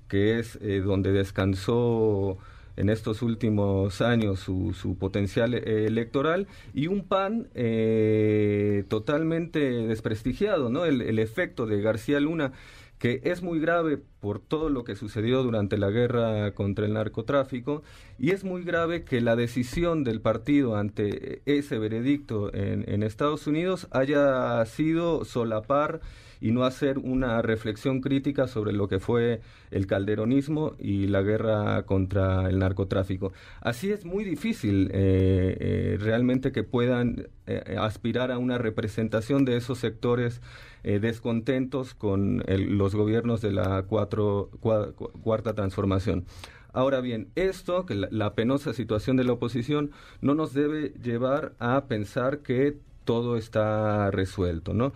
que 0.07 0.39
es 0.39 0.59
eh, 0.61 0.83
donde 0.85 1.13
descansó 1.13 2.37
en 2.79 2.91
estos 2.91 3.23
últimos 3.23 4.01
años 4.01 4.39
su, 4.39 4.73
su 4.73 4.97
potencial 4.97 5.55
eh, 5.55 5.87
electoral 5.87 6.47
y 6.73 6.87
un 6.87 7.03
PAN 7.03 7.49
eh, 7.55 8.85
totalmente 8.89 9.59
desprestigiado, 9.59 10.71
¿no? 10.71 10.85
El, 10.85 11.03
el, 11.03 11.19
efecto 11.19 11.67
de 11.67 11.83
García 11.83 12.21
Luna 12.21 12.53
que 12.99 13.21
es 13.25 13.43
muy 13.43 13.61
grave 13.61 13.99
por 14.21 14.41
todo 14.41 14.71
lo 14.71 14.85
que 14.85 14.97
sucedió 14.97 15.43
durante 15.43 15.79
la 15.79 15.91
guerra 15.91 16.53
contra 16.53 16.87
el 16.87 16.95
narcotráfico 16.95 17.83
y 18.19 18.31
es 18.31 18.45
muy 18.45 18.65
grave 18.65 19.05
que 19.05 19.21
la 19.21 19.37
decisión 19.37 20.03
del 20.03 20.21
partido 20.21 20.77
ante 20.77 21.43
ese 21.47 21.79
veredicto 21.79 22.53
en, 22.55 22.85
en 22.89 23.03
Estados 23.03 23.47
Unidos 23.47 23.87
haya 23.91 24.65
sido 24.67 25.25
solapar 25.25 26.01
y 26.41 26.53
no 26.53 26.65
hacer 26.65 26.99
una 26.99 27.43
reflexión 27.43 28.01
crítica 28.01 28.47
sobre 28.47 28.73
lo 28.73 28.89
que 28.89 29.01
fue 29.01 29.41
el 29.71 29.87
calderonismo 29.87 30.75
y 30.79 31.07
la 31.07 31.23
guerra 31.23 31.83
contra 31.85 32.49
el 32.49 32.59
narcotráfico. 32.59 33.33
Así 33.61 33.91
es 33.91 34.05
muy 34.05 34.25
difícil 34.25 34.91
eh, 34.93 35.57
eh, 35.61 35.99
realmente 36.01 36.53
que 36.53 36.63
puedan 36.63 37.29
eh, 37.47 37.77
aspirar 37.79 38.31
a 38.31 38.39
una 38.39 38.59
representación 38.59 39.45
de 39.45 39.57
esos 39.57 39.79
sectores 39.79 40.41
descontentos 40.85 41.93
con 41.93 42.43
los 42.47 42.95
gobiernos 42.95 43.43
de 43.43 43.53
la 43.53 43.83
cuatro, 43.83 44.49
cuarta 44.61 45.53
transformación. 45.53 46.25
Ahora 46.73 47.01
bien, 47.01 47.29
esto, 47.35 47.85
que 47.85 47.95
la, 47.95 48.09
la, 48.11 48.35
penosa 48.35 48.73
situación 48.73 49.17
de 49.17 49.25
la 49.25 49.33
oposición, 49.33 49.91
no 50.23 50.35
nos 50.35 50.55
debe 50.55 50.95
llevar 51.03 51.53
a 51.59 51.87
pensar 51.87 52.39
que 52.39 52.79
todo 53.05 53.37
está 53.39 54.11
resuelto, 54.11 54.75
¿no? 54.75 54.93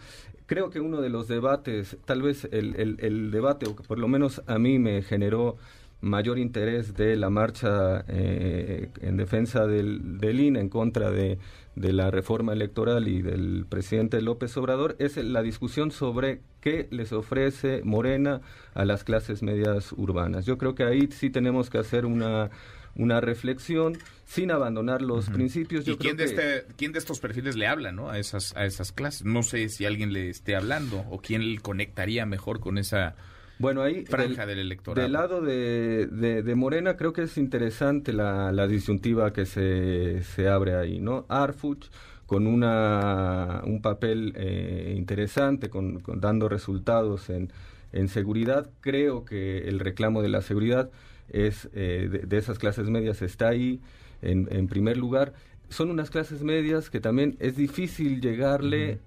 Creo 0.53 0.69
que 0.69 0.81
uno 0.81 1.01
de 1.01 1.09
los 1.09 1.29
debates, 1.29 1.97
tal 2.05 2.21
vez 2.21 2.47
el, 2.53 2.99
el, 3.01 3.31
debate, 3.31 3.67
o 3.67 3.75
que 3.75 3.83
por 3.85 3.99
lo 3.99 4.07
menos 4.07 4.43
a 4.47 4.59
mí 4.59 4.79
me 4.79 5.01
generó 5.01 5.57
mayor 6.03 6.39
interés 6.39 6.93
de 6.93 7.17
la 7.17 7.31
marcha 7.31 8.05
eh, 8.07 8.91
en 9.01 9.17
defensa 9.17 9.67
del, 9.67 10.19
del 10.19 10.41
INE 10.41 10.61
en 10.61 10.69
contra 10.69 11.11
de, 11.11 11.39
de, 11.75 11.93
la 11.95 12.11
reforma 12.11 12.53
electoral 12.53 13.09
y 13.09 13.23
del 13.23 13.65
presidente 13.67 14.21
López 14.21 14.55
Obrador 14.59 14.95
es 14.99 15.17
la 15.17 15.41
discusión 15.41 15.91
sobre 15.91 16.43
qué 16.61 16.87
les 16.91 17.15
ofrece 17.15 17.81
Morena 17.83 18.43
a 18.75 18.85
las 18.85 19.05
clases 19.05 19.43
medias 19.43 19.93
urbanas. 19.93 20.45
Yo 20.45 20.59
creo 20.59 20.75
que 20.75 20.85
ahí 20.85 21.09
sí 21.13 21.31
tenemos 21.31 21.71
que 21.71 21.79
hacer 21.79 22.05
una 22.05 22.51
una 22.95 23.21
reflexión 23.21 23.99
sin 24.25 24.51
abandonar 24.51 25.03
los 25.03 25.31
principios. 25.31 25.87
¿Y 25.87 25.97
quién, 25.97 26.17
de 26.17 26.25
este, 26.25 26.65
quién 26.77 26.93
de 26.93 26.99
estos 26.99 27.21
perfiles 27.21 27.57
le 27.57 27.67
habla 27.67 27.93
¿no? 27.93 28.11
a, 28.11 28.19
esas, 28.19 28.57
a 28.57 28.65
esas 28.65 28.93
clases? 28.93 29.25
No 29.25 29.43
sé 29.43 29.69
si 29.69 29.85
alguien 29.85 30.13
le 30.13 30.29
esté 30.29 30.57
hablando 30.57 31.05
o 31.11 31.21
quién 31.21 31.57
conectaría 31.57 32.27
mejor 32.27 32.61
con 32.61 32.79
esa 32.79 33.15
bueno, 33.59 33.83
ahí, 33.83 34.05
franja 34.07 34.47
del, 34.47 34.59
electorado. 34.59 35.03
Del 35.03 35.13
lado 35.13 35.41
de, 35.41 36.07
de, 36.07 36.55
Morena 36.55 36.97
creo 36.97 37.13
que 37.13 37.23
es 37.23 37.37
interesante 37.39 38.13
la, 38.13 38.51
la 38.51 38.67
disyuntiva 38.67 39.33
que 39.33 39.47
se, 39.47 40.23
se 40.25 40.49
abre 40.49 40.75
ahí, 40.75 40.99
¿no? 40.99 41.27
Arfuch 41.29 41.87
con 42.27 42.47
una, 42.47 43.61
un 43.65 43.83
papel 43.83 44.33
eh, 44.37 44.95
interesante, 44.97 45.69
con, 45.69 46.03
dando 46.17 46.49
resultados 46.49 47.29
en, 47.31 47.53
en 47.93 48.09
seguridad. 48.09 48.71
Creo 48.81 49.25
que 49.25 49.69
el 49.69 49.79
reclamo 49.79 50.23
de 50.23 50.31
la 50.31 50.41
seguridad 50.41 50.91
es 51.33 51.69
eh, 51.75 52.25
de, 52.27 52.39
esas 52.39 52.59
clases 52.59 52.89
medias 52.89 53.23
está 53.23 53.49
ahí 53.49 53.81
en, 54.21 54.49
en, 54.51 54.69
primer 54.69 54.97
lugar. 54.97 55.35
Son 55.69 55.91
unas 55.91 56.11
clases 56.11 56.43
medias 56.43 56.91
que 56.91 57.01
también 57.01 57.37
es 57.41 57.57
difícil 57.57 58.21
llegarle 58.21 59.01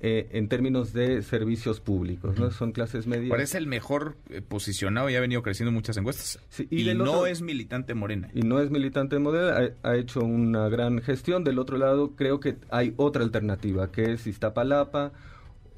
eh, 0.00 0.28
en 0.30 0.48
términos 0.48 0.92
de 0.92 1.22
servicios 1.22 1.80
públicos, 1.80 2.38
¿no? 2.38 2.52
Son 2.52 2.70
clases 2.70 3.08
medias. 3.08 3.30
Parece 3.30 3.58
el 3.58 3.66
mejor 3.66 4.16
eh, 4.30 4.40
posicionado 4.40 5.10
y 5.10 5.16
ha 5.16 5.20
venido 5.20 5.42
creciendo 5.42 5.72
muchas 5.72 5.96
encuestas. 5.96 6.38
y, 6.70 6.84
no 6.94 7.26
es 7.26 7.42
militante 7.42 7.94
Morena. 7.94 8.30
Y 8.32 8.42
no 8.42 8.60
es 8.60 8.70
militante 8.70 9.18
Morena, 9.18 9.72
ha, 9.82 9.96
hecho 9.96 10.20
una 10.20 10.68
gran 10.68 11.00
gestión. 11.02 11.42
Del 11.42 11.58
otro 11.58 11.78
lado, 11.78 12.14
creo 12.14 12.38
que 12.38 12.58
hay 12.70 12.94
otra 12.96 13.24
alternativa, 13.24 13.90
que 13.90 14.12
es 14.12 14.24
Iztapalapa 14.28 15.10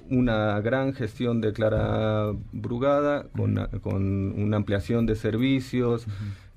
una 0.08 0.60
gran 0.60 0.94
gestión 0.94 1.40
de 1.40 1.52
Clara 1.52 2.32
Brugada 2.52 3.26
con, 3.36 3.66
con 3.82 4.32
una 4.40 4.56
ampliación 4.56 5.06
de 5.06 5.16
servicios. 5.16 6.06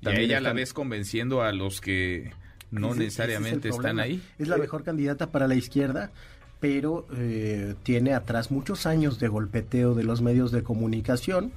¿Y 0.00 0.08
a 0.08 0.18
ella 0.18 0.40
la 0.40 0.52
ves 0.52 0.72
convenciendo 0.72 1.42
a 1.42 1.52
los 1.52 1.80
que 1.80 2.32
no 2.70 2.94
necesariamente 2.94 3.68
están 3.68 4.00
ahí? 4.00 4.22
Es 4.38 4.48
la 4.48 4.56
mejor 4.56 4.84
candidata 4.84 5.30
para 5.30 5.48
la 5.48 5.54
izquierda, 5.54 6.10
pero 6.60 7.06
eh, 7.16 7.74
tiene 7.82 8.14
atrás 8.14 8.50
muchos 8.50 8.86
años 8.86 9.18
de 9.18 9.28
golpeteo 9.28 9.94
de 9.94 10.04
los 10.04 10.22
medios 10.22 10.52
de 10.52 10.62
comunicación. 10.62 11.52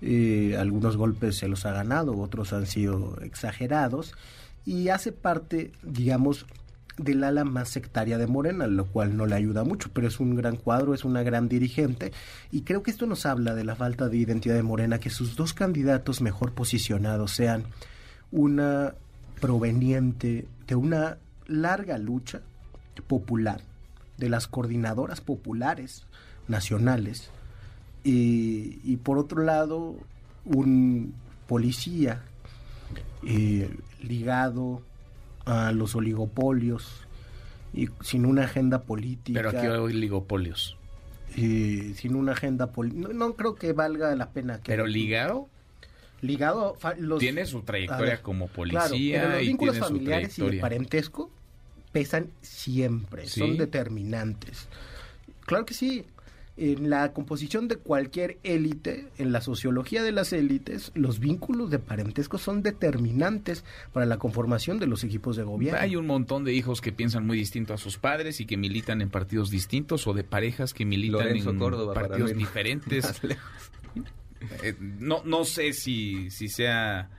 Eh, 0.00 0.56
algunos 0.58 0.96
golpes 0.96 1.36
se 1.36 1.48
los 1.48 1.64
ha 1.64 1.72
ganado, 1.72 2.18
otros 2.18 2.52
han 2.52 2.66
sido 2.66 3.18
exagerados 3.22 4.14
y 4.64 4.88
hace 4.88 5.12
parte, 5.12 5.72
digamos, 5.82 6.46
del 6.98 7.24
ala 7.24 7.44
más 7.44 7.68
sectaria 7.68 8.18
de 8.18 8.26
Morena, 8.26 8.66
lo 8.66 8.86
cual 8.86 9.16
no 9.16 9.26
le 9.26 9.34
ayuda 9.34 9.64
mucho, 9.64 9.90
pero 9.92 10.06
es 10.08 10.20
un 10.20 10.34
gran 10.34 10.56
cuadro, 10.56 10.94
es 10.94 11.04
una 11.04 11.22
gran 11.22 11.48
dirigente 11.48 12.12
y 12.50 12.62
creo 12.62 12.82
que 12.82 12.90
esto 12.90 13.06
nos 13.06 13.26
habla 13.26 13.54
de 13.54 13.64
la 13.64 13.76
falta 13.76 14.08
de 14.08 14.18
identidad 14.18 14.54
de 14.54 14.62
Morena, 14.62 15.00
que 15.00 15.10
sus 15.10 15.36
dos 15.36 15.54
candidatos 15.54 16.20
mejor 16.20 16.52
posicionados 16.52 17.32
sean 17.32 17.64
una 18.30 18.94
proveniente 19.40 20.46
de 20.66 20.74
una 20.74 21.18
larga 21.46 21.98
lucha 21.98 22.42
popular, 23.06 23.60
de 24.18 24.28
las 24.28 24.46
coordinadoras 24.46 25.20
populares 25.20 26.04
nacionales, 26.48 27.30
y, 28.04 28.96
por 29.04 29.18
otro 29.18 29.42
lado 29.42 29.96
un 30.44 31.14
policía 31.46 32.22
eh, 33.24 33.70
ligado 34.02 34.82
a 35.44 35.72
los 35.72 35.94
oligopolios 35.94 37.06
y 37.72 37.88
sin 38.02 38.26
una 38.26 38.44
agenda 38.44 38.82
política. 38.82 39.38
Pero 39.38 39.50
aquí 39.50 39.66
hay 39.66 39.78
oligopolios. 39.78 40.76
y 41.34 41.94
sin 41.94 42.14
una 42.14 42.32
agenda 42.32 42.72
política. 42.72 43.08
No, 43.12 43.34
creo 43.34 43.54
que 43.54 43.72
valga 43.72 44.14
la 44.14 44.30
pena. 44.30 44.58
Que 44.58 44.72
¿Pero 44.72 44.86
ligado? 44.86 45.48
Ligado. 46.20 46.76
Los, 46.98 47.18
tiene 47.18 47.46
su 47.46 47.62
trayectoria 47.62 48.22
como 48.22 48.48
policía. 48.48 49.28
los 49.28 49.40
vínculos 49.40 49.78
familiares 49.78 50.38
y 50.38 50.50
de 50.50 50.60
parentesco 50.60 51.30
pesan 51.92 52.30
siempre, 52.40 53.26
son 53.28 53.56
determinantes. 53.56 54.68
Claro 55.44 55.66
que 55.66 55.74
sí. 55.74 56.04
En 56.56 56.90
la 56.90 57.12
composición 57.12 57.66
de 57.66 57.76
cualquier 57.76 58.38
élite, 58.42 59.08
en 59.16 59.32
la 59.32 59.40
sociología 59.40 60.02
de 60.02 60.12
las 60.12 60.32
élites, 60.32 60.92
los 60.94 61.18
vínculos 61.18 61.70
de 61.70 61.78
parentesco 61.78 62.36
son 62.36 62.62
determinantes 62.62 63.64
para 63.92 64.04
la 64.04 64.18
conformación 64.18 64.78
de 64.78 64.86
los 64.86 65.02
equipos 65.02 65.36
de 65.36 65.44
gobierno. 65.44 65.80
Hay 65.80 65.96
un 65.96 66.06
montón 66.06 66.44
de 66.44 66.52
hijos 66.52 66.80
que 66.80 66.92
piensan 66.92 67.26
muy 67.26 67.38
distinto 67.38 67.72
a 67.72 67.78
sus 67.78 67.96
padres 67.96 68.40
y 68.40 68.46
que 68.46 68.56
militan 68.56 69.00
en 69.00 69.08
partidos 69.08 69.50
distintos 69.50 70.06
o 70.06 70.12
de 70.12 70.24
parejas 70.24 70.74
que 70.74 70.84
militan 70.84 71.28
en 71.28 71.58
partidos 71.94 72.34
diferentes. 72.34 73.20
Eh, 74.64 74.74
no, 74.80 75.22
no 75.24 75.44
sé 75.44 75.72
si, 75.72 76.28
si 76.30 76.48
sea 76.48 77.10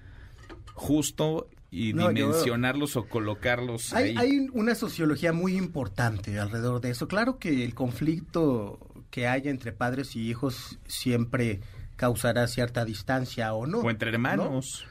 justo 0.74 1.48
y 1.72 1.94
dimensionarlos 1.94 2.96
o 2.98 3.06
colocarlos 3.06 3.94
hay, 3.94 4.16
Hay 4.18 4.48
una 4.54 4.76
sociología 4.76 5.34
muy 5.34 5.56
importante 5.56 6.38
alrededor 6.38 6.82
de 6.82 6.92
eso. 6.92 7.08
Claro 7.08 7.40
que 7.40 7.64
el 7.64 7.74
conflicto 7.74 8.93
que 9.14 9.28
haya 9.28 9.52
entre 9.52 9.72
padres 9.72 10.16
y 10.16 10.28
hijos 10.28 10.80
siempre 10.88 11.60
causará 11.98 12.48
cierta 12.48 12.84
distancia 12.84 13.54
o 13.54 13.68
no. 13.68 13.78
O 13.78 13.92
entre 13.92 14.10
hermanos. 14.10 14.88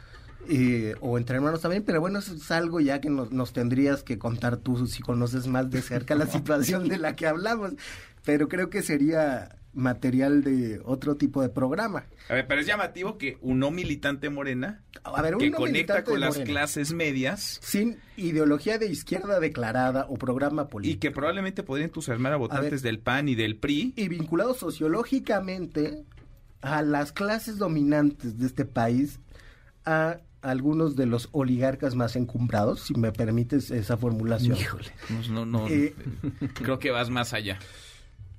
o 1.00 1.18
entre 1.18 1.36
hermanos 1.36 1.60
también, 1.60 1.82
pero 1.82 2.00
bueno, 2.00 2.20
eso 2.20 2.32
es 2.32 2.48
algo 2.52 2.78
ya 2.78 3.00
que 3.00 3.10
nos, 3.10 3.32
nos, 3.32 3.52
tendrías 3.52 4.04
que 4.04 4.20
contar 4.20 4.58
tú 4.58 4.86
si 4.86 5.02
conoces 5.02 5.48
más 5.48 5.70
de 5.70 5.82
cerca 5.82 6.14
la 6.14 6.26
situación 6.28 6.86
de 6.86 6.98
la 6.98 7.16
que 7.16 7.26
hablamos, 7.26 7.72
pero 8.24 8.46
creo 8.46 8.70
que 8.70 8.82
sería 8.82 9.56
material 9.74 10.42
de 10.42 10.80
otro 10.84 11.16
tipo 11.16 11.42
de 11.42 11.48
programa. 11.48 12.06
A 12.28 12.34
ver, 12.34 12.46
pero 12.46 12.60
es 12.60 12.66
llamativo 12.66 13.18
que 13.18 13.38
un 13.40 13.58
no 13.58 13.70
militante 13.70 14.30
morena 14.30 14.82
que 15.38 15.50
conecta 15.52 16.04
con 16.04 16.20
las 16.20 16.38
clases 16.38 16.92
medias 16.92 17.58
sin 17.62 17.98
ideología 18.16 18.78
de 18.78 18.86
izquierda 18.86 19.40
declarada 19.40 20.06
o 20.08 20.16
programa 20.16 20.68
político 20.68 20.96
y 20.96 21.00
que 21.00 21.10
probablemente 21.10 21.62
podría 21.62 21.86
entusiasmar 21.86 22.32
a 22.32 22.36
votantes 22.36 22.82
del 22.82 22.98
PAN 22.98 23.28
y 23.28 23.34
del 23.34 23.56
PRI 23.56 23.94
y 23.96 24.08
vinculado 24.08 24.54
sociológicamente 24.54 26.04
a 26.60 26.82
las 26.82 27.12
clases 27.12 27.58
dominantes 27.58 28.38
de 28.38 28.46
este 28.46 28.64
país 28.64 29.20
a 29.84 30.18
algunos 30.42 30.96
de 30.96 31.06
los 31.06 31.28
oligarcas 31.32 31.94
más 31.94 32.16
encumbrados, 32.16 32.80
si 32.80 32.94
me 32.94 33.12
permites 33.12 33.70
esa 33.70 33.96
formulación. 33.96 34.56
Híjole, 34.56 34.92
no, 35.30 35.46
no, 35.46 35.68
eh, 35.68 35.94
creo 36.54 36.78
que 36.78 36.90
vas 36.90 37.10
más 37.10 37.32
allá. 37.32 37.58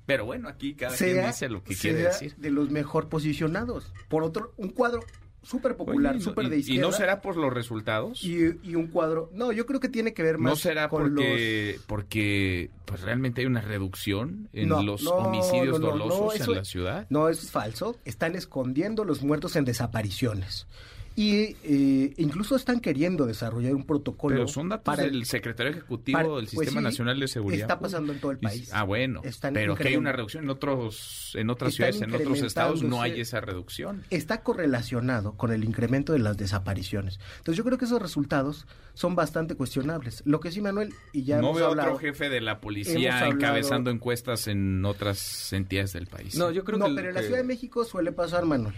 Pero 0.06 0.24
bueno, 0.24 0.48
aquí 0.48 0.74
cada 0.74 0.96
quien 0.96 1.26
dice 1.26 1.48
lo 1.48 1.62
que 1.62 1.74
quiere 1.74 2.02
decir. 2.02 2.34
De 2.36 2.50
los 2.50 2.70
mejor 2.70 3.08
posicionados. 3.08 3.92
Por 4.08 4.22
otro, 4.22 4.52
un 4.56 4.70
cuadro 4.70 5.00
súper 5.44 5.76
popular, 5.76 6.20
súper 6.20 6.48
de 6.48 6.58
izquierda. 6.58 6.80
¿Y 6.80 6.82
no 6.82 6.92
será 6.92 7.20
por 7.20 7.36
los 7.36 7.52
resultados? 7.52 8.24
Y, 8.24 8.74
un 8.74 8.88
cuadro... 8.88 9.30
No, 9.32 9.52
yo 9.52 9.66
creo 9.66 9.80
que 9.80 9.88
tiene 9.88 10.14
que 10.14 10.22
ver 10.22 10.38
más 10.38 10.52
¿No 10.52 10.56
será 10.56 10.88
porque, 10.88 11.78
porque 11.86 12.70
pues 12.84 13.02
realmente 13.02 13.42
hay 13.42 13.46
una 13.46 13.60
reducción 13.60 14.48
en 14.52 14.68
los 14.68 15.06
homicidios 15.06 15.80
dolosos 15.80 16.40
en 16.40 16.54
la 16.54 16.64
ciudad? 16.64 17.06
No, 17.10 17.28
eso 17.28 17.42
es 17.42 17.50
falso. 17.50 17.96
Están 18.04 18.34
escondiendo 18.34 19.04
los 19.04 19.22
muertos 19.22 19.56
en 19.56 19.64
desapariciones 19.64 20.66
y 21.16 21.56
eh, 21.62 22.12
incluso 22.16 22.56
están 22.56 22.80
queriendo 22.80 23.26
desarrollar 23.26 23.74
un 23.74 23.84
protocolo. 23.84 24.34
Pero 24.34 24.48
son 24.48 24.68
datos 24.68 24.84
para 24.84 25.04
del 25.04 25.24
secretario 25.26 25.70
ejecutivo 25.70 26.36
del 26.36 26.46
pues 26.46 26.50
Sistema 26.50 26.80
Nacional 26.80 27.20
de 27.20 27.28
Seguridad. 27.28 27.62
Está 27.62 27.78
pasando 27.78 28.12
en 28.12 28.20
todo 28.20 28.32
el 28.32 28.38
país. 28.38 28.70
ah, 28.72 28.82
bueno. 28.82 29.22
pero 29.52 29.76
que 29.76 29.88
hay 29.88 29.96
una 29.96 30.12
reducción 30.12 30.44
en 30.44 30.50
otros 30.50 31.32
en 31.34 31.50
otras 31.50 31.74
ciudades, 31.74 32.00
en 32.00 32.14
otros 32.14 32.42
estados 32.42 32.82
no 32.82 33.00
hay 33.00 33.20
esa 33.20 33.40
reducción. 33.40 34.02
Está 34.10 34.42
correlacionado 34.42 35.36
con 35.36 35.52
el 35.52 35.64
incremento 35.64 36.12
de 36.12 36.18
las 36.18 36.36
desapariciones. 36.36 37.20
Entonces 37.38 37.56
yo 37.56 37.64
creo 37.64 37.78
que 37.78 37.84
esos 37.84 38.02
resultados 38.02 38.66
son 38.94 39.14
bastante 39.14 39.54
cuestionables. 39.54 40.22
Lo 40.24 40.40
que 40.40 40.50
sí, 40.50 40.60
Manuel, 40.60 40.94
y 41.12 41.24
ya 41.24 41.40
no 41.40 41.54
veo 41.54 41.70
otro 41.70 41.96
jefe 41.98 42.28
de 42.28 42.40
la 42.40 42.60
policía 42.60 43.26
encabezando 43.28 43.90
encuestas 43.90 44.48
en 44.48 44.84
otras 44.84 45.52
entidades 45.52 45.92
del 45.92 46.06
país. 46.06 46.36
No, 46.36 46.50
yo 46.50 46.64
creo 46.64 46.78
no, 46.78 46.92
pero 46.94 47.08
en 47.08 47.14
la 47.14 47.22
Ciudad 47.22 47.38
de 47.38 47.44
México 47.44 47.84
suele 47.84 48.10
pasar, 48.10 48.44
Manuel 48.44 48.74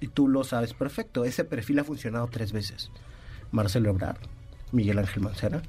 y 0.00 0.08
tú 0.08 0.28
lo 0.28 0.44
sabes 0.44 0.74
perfecto. 0.74 1.24
Ese 1.24 1.44
perfil 1.44 1.78
ha 1.78 1.84
funcionado 1.84 2.26
tres 2.28 2.52
veces. 2.52 2.90
Marcelo 3.52 3.90
Ebrard, 3.90 4.18
Miguel 4.72 4.98
Ángel 4.98 5.22
Mancera, 5.22 5.62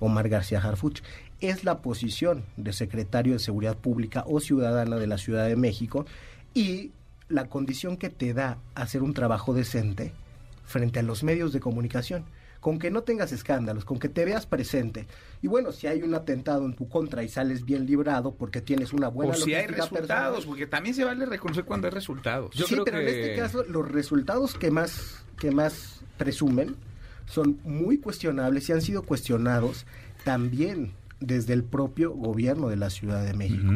Omar 0.00 0.28
García 0.28 0.60
Harfuch. 0.60 1.02
Es 1.40 1.64
la 1.64 1.78
posición 1.78 2.44
de 2.56 2.72
secretario 2.72 3.32
de 3.34 3.38
Seguridad 3.38 3.76
Pública 3.76 4.24
o 4.26 4.40
ciudadana 4.40 4.96
de 4.96 5.06
la 5.06 5.18
Ciudad 5.18 5.46
de 5.46 5.56
México 5.56 6.06
y 6.54 6.92
la 7.28 7.48
condición 7.48 7.96
que 7.96 8.10
te 8.10 8.34
da 8.34 8.58
hacer 8.74 9.02
un 9.02 9.14
trabajo 9.14 9.54
decente 9.54 10.12
frente 10.64 10.98
a 10.98 11.02
los 11.02 11.22
medios 11.22 11.52
de 11.52 11.60
comunicación 11.60 12.24
con 12.60 12.78
que 12.78 12.90
no 12.90 13.02
tengas 13.02 13.32
escándalos, 13.32 13.84
con 13.84 13.98
que 13.98 14.08
te 14.08 14.24
veas 14.24 14.46
presente. 14.46 15.06
Y 15.42 15.48
bueno, 15.48 15.72
si 15.72 15.86
hay 15.86 16.02
un 16.02 16.14
atentado 16.14 16.64
en 16.64 16.74
tu 16.74 16.88
contra 16.88 17.22
y 17.22 17.28
sales 17.28 17.64
bien 17.64 17.86
librado 17.86 18.34
porque 18.34 18.60
tienes 18.60 18.92
una 18.92 19.08
buena 19.08 19.32
o 19.32 19.36
si 19.36 19.54
hay 19.54 19.66
resultados, 19.66 20.46
porque 20.46 20.66
también 20.66 20.94
se 20.94 21.04
vale 21.04 21.24
reconocer 21.26 21.64
cuando 21.64 21.86
hay 21.86 21.92
resultados. 21.92 22.54
Yo 22.54 22.66
sí, 22.66 22.76
pero 22.84 23.00
en 23.00 23.08
este 23.08 23.36
caso 23.36 23.64
los 23.64 23.90
resultados 23.90 24.54
que 24.54 24.70
más 24.70 25.24
que 25.38 25.50
más 25.50 26.00
presumen 26.16 26.74
son 27.26 27.60
muy 27.62 27.98
cuestionables 27.98 28.68
y 28.68 28.72
han 28.72 28.82
sido 28.82 29.02
cuestionados 29.02 29.86
también 30.24 30.92
desde 31.20 31.52
el 31.52 31.62
propio 31.62 32.12
gobierno 32.12 32.68
de 32.68 32.76
la 32.76 32.90
Ciudad 32.90 33.24
de 33.24 33.34
México. 33.34 33.72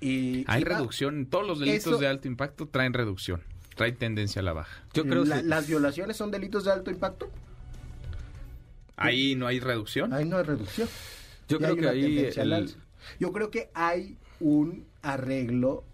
y, 0.00 0.44
hay 0.46 0.64
reducción, 0.64 1.26
todos 1.26 1.46
los 1.46 1.60
delitos 1.60 2.00
de 2.00 2.06
alto 2.06 2.28
impacto 2.28 2.66
traen 2.66 2.92
reducción, 2.92 3.42
traen 3.76 3.96
tendencia 3.96 4.40
a 4.40 4.42
la 4.42 4.52
baja. 4.52 4.82
Yo 4.92 5.04
creo 5.04 5.24
que... 5.24 5.42
¿Las 5.42 5.66
violaciones 5.66 6.16
son 6.16 6.30
delitos 6.30 6.64
de 6.64 6.72
alto 6.72 6.90
impacto? 6.90 7.30
Ahí 8.96 9.34
no 9.34 9.46
hay 9.46 9.60
reducción. 9.60 10.12
Ahí 10.12 10.24
no 10.24 10.38
hay 10.38 10.44
reducción. 10.44 10.88
Yo 11.48 11.58
creo 11.58 11.76
que 11.76 11.88
ahí 11.88 12.30
yo 13.20 13.32
creo 13.32 13.50
que 13.50 13.70
hay 13.74 14.16
un 14.40 14.86
arreglo 15.02 15.84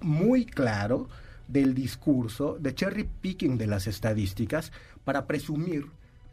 muy 0.00 0.44
claro 0.44 1.08
del 1.48 1.74
discurso 1.74 2.56
de 2.60 2.74
cherry 2.74 3.08
picking 3.20 3.58
de 3.58 3.66
las 3.66 3.86
estadísticas 3.86 4.72
para 5.04 5.26
presumir 5.26 5.86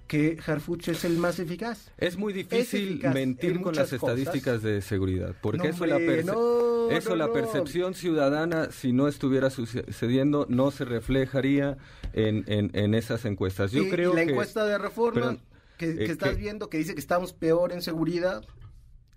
que 0.08 0.38
Harfuch 0.46 0.88
es 0.88 1.04
el 1.04 1.18
más 1.18 1.40
eficaz. 1.40 1.92
Es 1.98 2.18
muy 2.18 2.32
difícil 2.32 3.02
mentir 3.14 3.62
con 3.62 3.76
las 3.76 3.92
estadísticas 3.92 4.62
de 4.62 4.82
seguridad, 4.82 5.36
porque 5.42 5.70
eso, 5.70 5.86
la, 5.86 5.98
eso 5.98 7.16
la 7.16 7.34
percepción 7.34 7.94
ciudadana, 7.94 8.72
si 8.72 8.94
no 8.94 9.10
estuviera 9.10 9.50
sucediendo, 9.50 10.46
no 10.50 10.72
se 10.72 10.86
reflejaría 10.86 11.78
en, 12.14 12.46
en, 12.48 12.94
esas 12.94 13.26
encuestas. 13.26 13.72
Yo 13.72 13.90
creo 13.90 14.14
la 14.14 14.24
que, 14.24 14.32
encuesta 14.32 14.66
de 14.66 14.78
reforma 14.78 15.38
que, 15.78 15.90
eh, 15.90 16.06
estás 16.06 16.38
viendo 16.38 16.70
que 16.70 16.78
dice 16.78 16.94
que 16.94 17.00
estamos 17.00 17.34
peor 17.34 17.72
en 17.72 17.82
seguridad. 17.82 18.44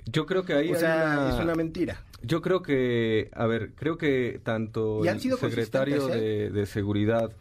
Yo 0.06 0.26
creo 0.26 0.44
que 0.44 0.54
ahí 0.54 0.72
o 0.72 0.78
sea, 0.78 1.30
es 1.34 1.42
una 1.42 1.54
mentira. 1.54 2.04
Yo 2.22 2.42
creo 2.42 2.62
que, 2.62 3.30
a 3.32 3.46
ver, 3.46 3.72
creo 3.74 3.98
que 3.98 4.40
tanto 4.42 5.04
el 5.04 5.20
secretario 5.20 6.08
¿eh? 6.12 6.50
de, 6.50 6.66
seguridad 6.66 7.32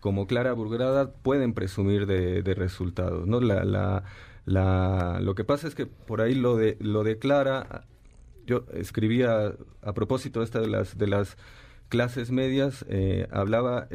como 0.00 0.26
Clara 0.26 0.52
Burgrada 0.52 1.12
pueden 1.12 1.54
presumir 1.54 2.06
de, 2.06 2.54
resultados, 2.54 3.26
¿no? 3.26 3.40
La, 3.40 3.64
la, 3.64 4.04
la, 4.44 5.20
lo 5.20 5.34
que 5.34 5.44
pasa 5.44 5.68
es 5.68 5.74
que 5.74 5.86
por 5.86 6.20
ahí 6.20 6.34
lo 6.34 6.56
de 6.56 6.76
lo 6.80 7.04
declara. 7.04 7.84
Yo 8.46 8.64
escribía 8.74 9.54
a 9.82 9.92
propósito 9.92 10.40
esta 10.42 10.60
de 10.60 10.68
las 10.68 10.96
de 10.96 11.08
las 11.08 11.36
clases 11.88 12.30
medias 12.30 12.84
eh, 12.88 13.28
hablaba 13.30 13.88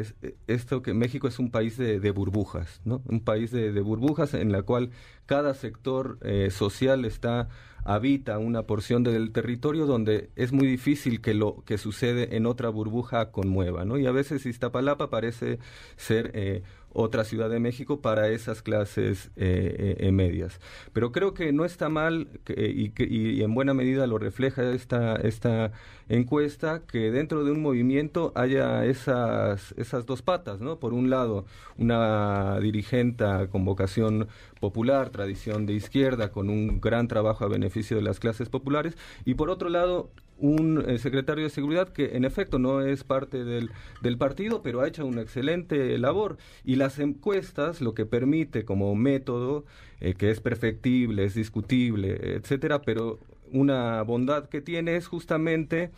esto 0.47 0.82
que 0.82 0.93
México 0.93 1.27
es 1.27 1.39
un 1.39 1.51
país 1.51 1.77
de, 1.77 2.12
burbujas, 2.12 2.82
¿no? 2.86 3.01
Un 3.06 3.19
país 3.21 3.51
de, 3.51 3.80
burbujas 3.82 4.34
en 4.34 4.51
la 4.51 4.63
cual 4.63 4.91
cada 5.25 5.54
sector 5.54 6.17
eh, 6.21 6.49
social 6.51 7.06
está 7.06 7.49
habita 7.84 8.38
una 8.38 8.63
porción 8.63 9.04
del 9.04 9.32
territorio 9.32 9.86
donde 9.86 10.30
es 10.36 10.51
muy 10.51 10.67
difícil 10.67 11.21
que 11.21 11.34
lo 11.34 11.63
que 11.65 11.77
sucede 11.77 12.36
en 12.36 12.45
otra 12.45 12.69
burbuja 12.69 13.32
conmueva, 13.32 13.86
¿no? 13.86 13.97
Y 13.97 14.06
a 14.06 14.12
veces 14.12 14.45
Iztapalapa 14.45 15.10
parece 15.10 15.60
ser 15.95 16.32
eh, 16.34 16.63
otra 16.93 17.23
Ciudad 17.23 17.49
de 17.49 17.60
México 17.60 18.01
para 18.01 18.30
esas 18.30 18.62
clases 18.62 19.32
eh, 19.36 19.95
eh, 19.99 20.12
medias. 20.12 20.60
Pero 20.93 21.12
creo 21.12 21.34
que 21.34 21.51
no 21.51 21.65
está 21.65 21.89
mal 21.89 22.27
y, 22.47 22.91
y, 23.04 23.43
en 23.43 23.54
buena 23.54 23.73
medida 23.73 24.08
lo 24.08 24.17
refleja 24.17 24.71
esta, 24.71 25.15
esta 25.15 25.71
encuesta 26.10 26.82
que 26.86 27.12
dentro 27.12 27.43
de 27.43 27.51
un 27.51 27.62
movimiento 27.62 28.32
haya 28.36 28.86
esas, 28.86 29.73
esas 29.77 30.06
dos 30.06 30.21
patas, 30.21 30.60
¿no? 30.60 30.80
Por 30.80 30.93
un 30.93 31.10
lado, 31.10 31.45
una 31.77 32.60
dirigente 32.60 33.25
con 33.51 33.65
vocación 33.65 34.27
popular, 34.60 35.10
tradición 35.10 35.65
de 35.65 35.73
izquierda, 35.73 36.32
con 36.32 36.49
un 36.49 36.82
gran 36.82 37.08
trabajo 37.08 37.45
a 37.45 37.47
beneficio 37.47 37.97
de 37.97 38.04
las 38.04 38.19
clases 38.19 38.49
populares, 38.49 38.97
y 39.25 39.36
por 39.36 39.49
otro 39.49 39.69
lado, 39.69 40.10
un 40.41 40.84
eh, 40.88 40.97
secretario 40.97 41.43
de 41.43 41.49
seguridad 41.49 41.89
que 41.89 42.17
en 42.17 42.25
efecto 42.25 42.60
no 42.60 42.82
es 42.82 43.04
parte 43.04 43.45
del, 43.45 43.69
del, 44.01 44.17
partido, 44.17 44.62
pero 44.62 44.82
ha 44.82 44.88
hecho 44.88 45.06
una 45.06 45.21
excelente 45.21 45.97
labor. 45.97 46.38
Y 46.65 46.75
las 46.75 46.99
encuestas 46.99 47.80
lo 47.80 47.93
que 47.93 48.06
permite 48.06 48.65
como 48.65 48.93
método, 48.95 49.65
eh, 50.01 50.15
que 50.15 50.32
es 50.32 50.41
perfectible, 50.41 51.25
es 51.25 51.36
discutible, 51.36 52.36
etcétera, 52.36 52.82
pero 52.82 53.19
una 53.51 54.01
bondad 54.01 54.49
que 54.49 54.62
tiene 54.62 54.95
es 54.95 55.08
justamente 55.08 55.91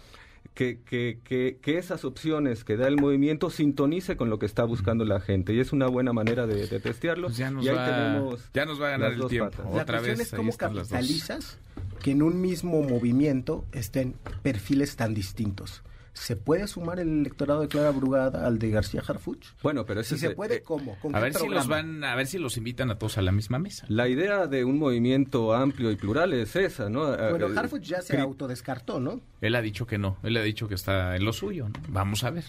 que, 0.54 0.80
que, 0.84 1.20
que, 1.62 1.78
esas 1.78 2.06
opciones 2.06 2.64
que 2.64 2.78
da 2.78 2.88
el 2.88 2.98
movimiento 2.98 3.50
sintonice 3.50 4.18
con 4.18 4.30
lo 4.30 4.40
que 4.40 4.46
está 4.46 4.66
buscando 4.66 5.06
la 5.06 5.20
gente 5.20 5.54
y 5.54 5.60
es 5.60 5.72
una 5.72 5.88
buena 5.88 6.14
manera 6.14 6.46
de, 6.46 6.68
testearlo. 6.80 7.28
Pues 7.28 7.38
ya, 7.38 7.50
nos 7.50 7.66
y 7.66 7.70
va, 7.70 8.20
ya 8.54 8.66
nos 8.66 8.82
va 8.82 8.88
a 8.88 8.92
ganar 8.92 9.14
el 9.14 9.26
tiempo. 9.28 9.64
Otra 9.72 10.02
la 10.02 10.08
vez. 10.08 10.20
Es 10.20 10.32
cómo 10.32 10.56
capitalizas 10.56 11.58
que 12.04 12.12
en 12.12 12.22
un 12.22 12.40
mismo 12.42 12.84
movimiento 12.84 13.66
estén 13.72 14.14
perfiles 14.44 14.98
tan 14.98 15.14
distintos. 15.14 15.82
¿Se 16.12 16.36
puede 16.36 16.68
sumar 16.68 17.00
el 17.00 17.22
electorado 17.22 17.62
de 17.62 17.70
Clara 17.70 17.90
Brugada 17.90 18.46
al 18.46 18.60
de 18.60 18.70
García 18.70 19.02
Harfuch? 19.08 19.48
Bueno, 19.64 19.86
pero 19.86 20.04
si 20.04 20.18
se 20.18 20.32
puede, 20.32 20.58
eh, 20.58 20.62
¿cómo? 20.62 20.96
a 21.12 21.20
ver 21.20 21.34
si 21.34 21.48
los 21.48 21.68
van, 21.68 22.04
a 22.04 22.14
ver 22.16 22.28
si 22.28 22.38
los 22.38 22.58
invitan 22.58 22.92
a 22.92 23.00
todos 23.00 23.18
a 23.18 23.24
la 23.24 23.32
misma 23.32 23.58
mesa. 23.58 23.86
La 23.90 24.08
idea 24.08 24.46
de 24.46 24.64
un 24.64 24.78
movimiento 24.78 25.54
amplio 25.54 25.90
y 25.90 25.96
plural 25.96 26.34
es 26.34 26.56
esa, 26.56 26.90
¿no? 26.90 27.18
Bueno, 27.18 27.48
Harfuch 27.58 27.82
ya 27.82 28.02
se 28.02 28.20
autodescartó, 28.20 29.00
¿no? 29.00 29.22
Él 29.42 29.56
ha 29.56 29.62
dicho 29.62 29.88
que 29.88 29.98
no, 29.98 30.18
él 30.22 30.38
ha 30.38 30.44
dicho 30.44 30.68
que 30.68 30.76
está 30.76 31.16
en 31.16 31.26
lo 31.26 31.34
suyo, 31.34 31.70
¿no? 31.70 31.80
Vamos 31.88 32.24
a 32.26 32.30
ver. 32.30 32.44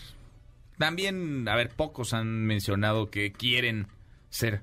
También, 0.77 1.49
a 1.49 1.55
ver, 1.55 1.71
pocos 1.71 2.13
han 2.13 2.45
mencionado 2.45 3.09
que 3.09 3.33
quieren 3.33 3.87
ser. 4.29 4.63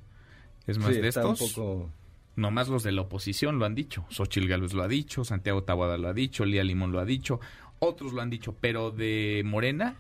Es 0.67 0.77
más, 0.77 0.89
de 0.89 1.07
estos, 1.07 1.41
un 1.41 1.47
poco... 1.47 1.91
nomás 2.35 2.67
los 2.67 2.83
de 2.83 2.91
la 2.91 3.01
oposición 3.01 3.59
lo 3.59 3.65
han 3.65 3.75
dicho. 3.75 4.05
Xochil 4.09 4.47
Gálvez 4.47 4.73
lo 4.73 4.83
ha 4.83 4.87
dicho, 4.87 5.23
Santiago 5.23 5.63
Taboada 5.63 5.97
lo 5.97 6.07
ha 6.07 6.13
dicho, 6.13 6.45
Lía 6.45 6.63
Limón 6.63 6.91
lo 6.91 6.99
ha 6.99 7.05
dicho 7.05 7.39
otros 7.81 8.13
lo 8.13 8.21
han 8.21 8.29
dicho, 8.29 8.55
pero 8.61 8.91
de 8.91 9.41
Morena, 9.43 9.95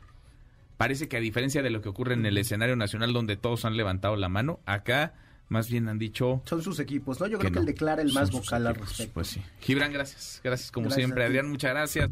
parece 0.77 1.09
que 1.09 1.17
a 1.17 1.19
diferencia 1.19 1.63
de 1.63 1.71
lo 1.71 1.81
que 1.81 1.89
ocurre 1.89 2.13
en 2.13 2.25
el 2.25 2.37
escenario 2.37 2.75
nacional 2.75 3.11
donde 3.11 3.37
todos 3.37 3.65
han 3.65 3.75
levantado 3.75 4.15
la 4.15 4.29
mano, 4.29 4.59
acá 4.67 5.15
más 5.49 5.69
bien 5.69 5.89
han 5.89 5.97
dicho... 5.97 6.43
Son 6.45 6.61
sus 6.61 6.79
equipos, 6.79 7.19
¿no? 7.19 7.25
Yo 7.25 7.39
creo 7.39 7.51
que, 7.51 7.59
él 7.59 7.65
declara 7.65 8.03
el 8.03 8.13
más 8.13 8.29
vocal 8.31 8.67
al 8.67 8.75
respecto. 8.75 9.13
Pues 9.15 9.27
sí. 9.27 9.41
Gibran, 9.61 9.91
gracias. 9.91 10.41
Gracias 10.43 10.71
como 10.71 10.91
siempre. 10.91 11.25
Adrián, 11.25 11.49
muchas 11.49 11.71
gracias. 11.71 12.11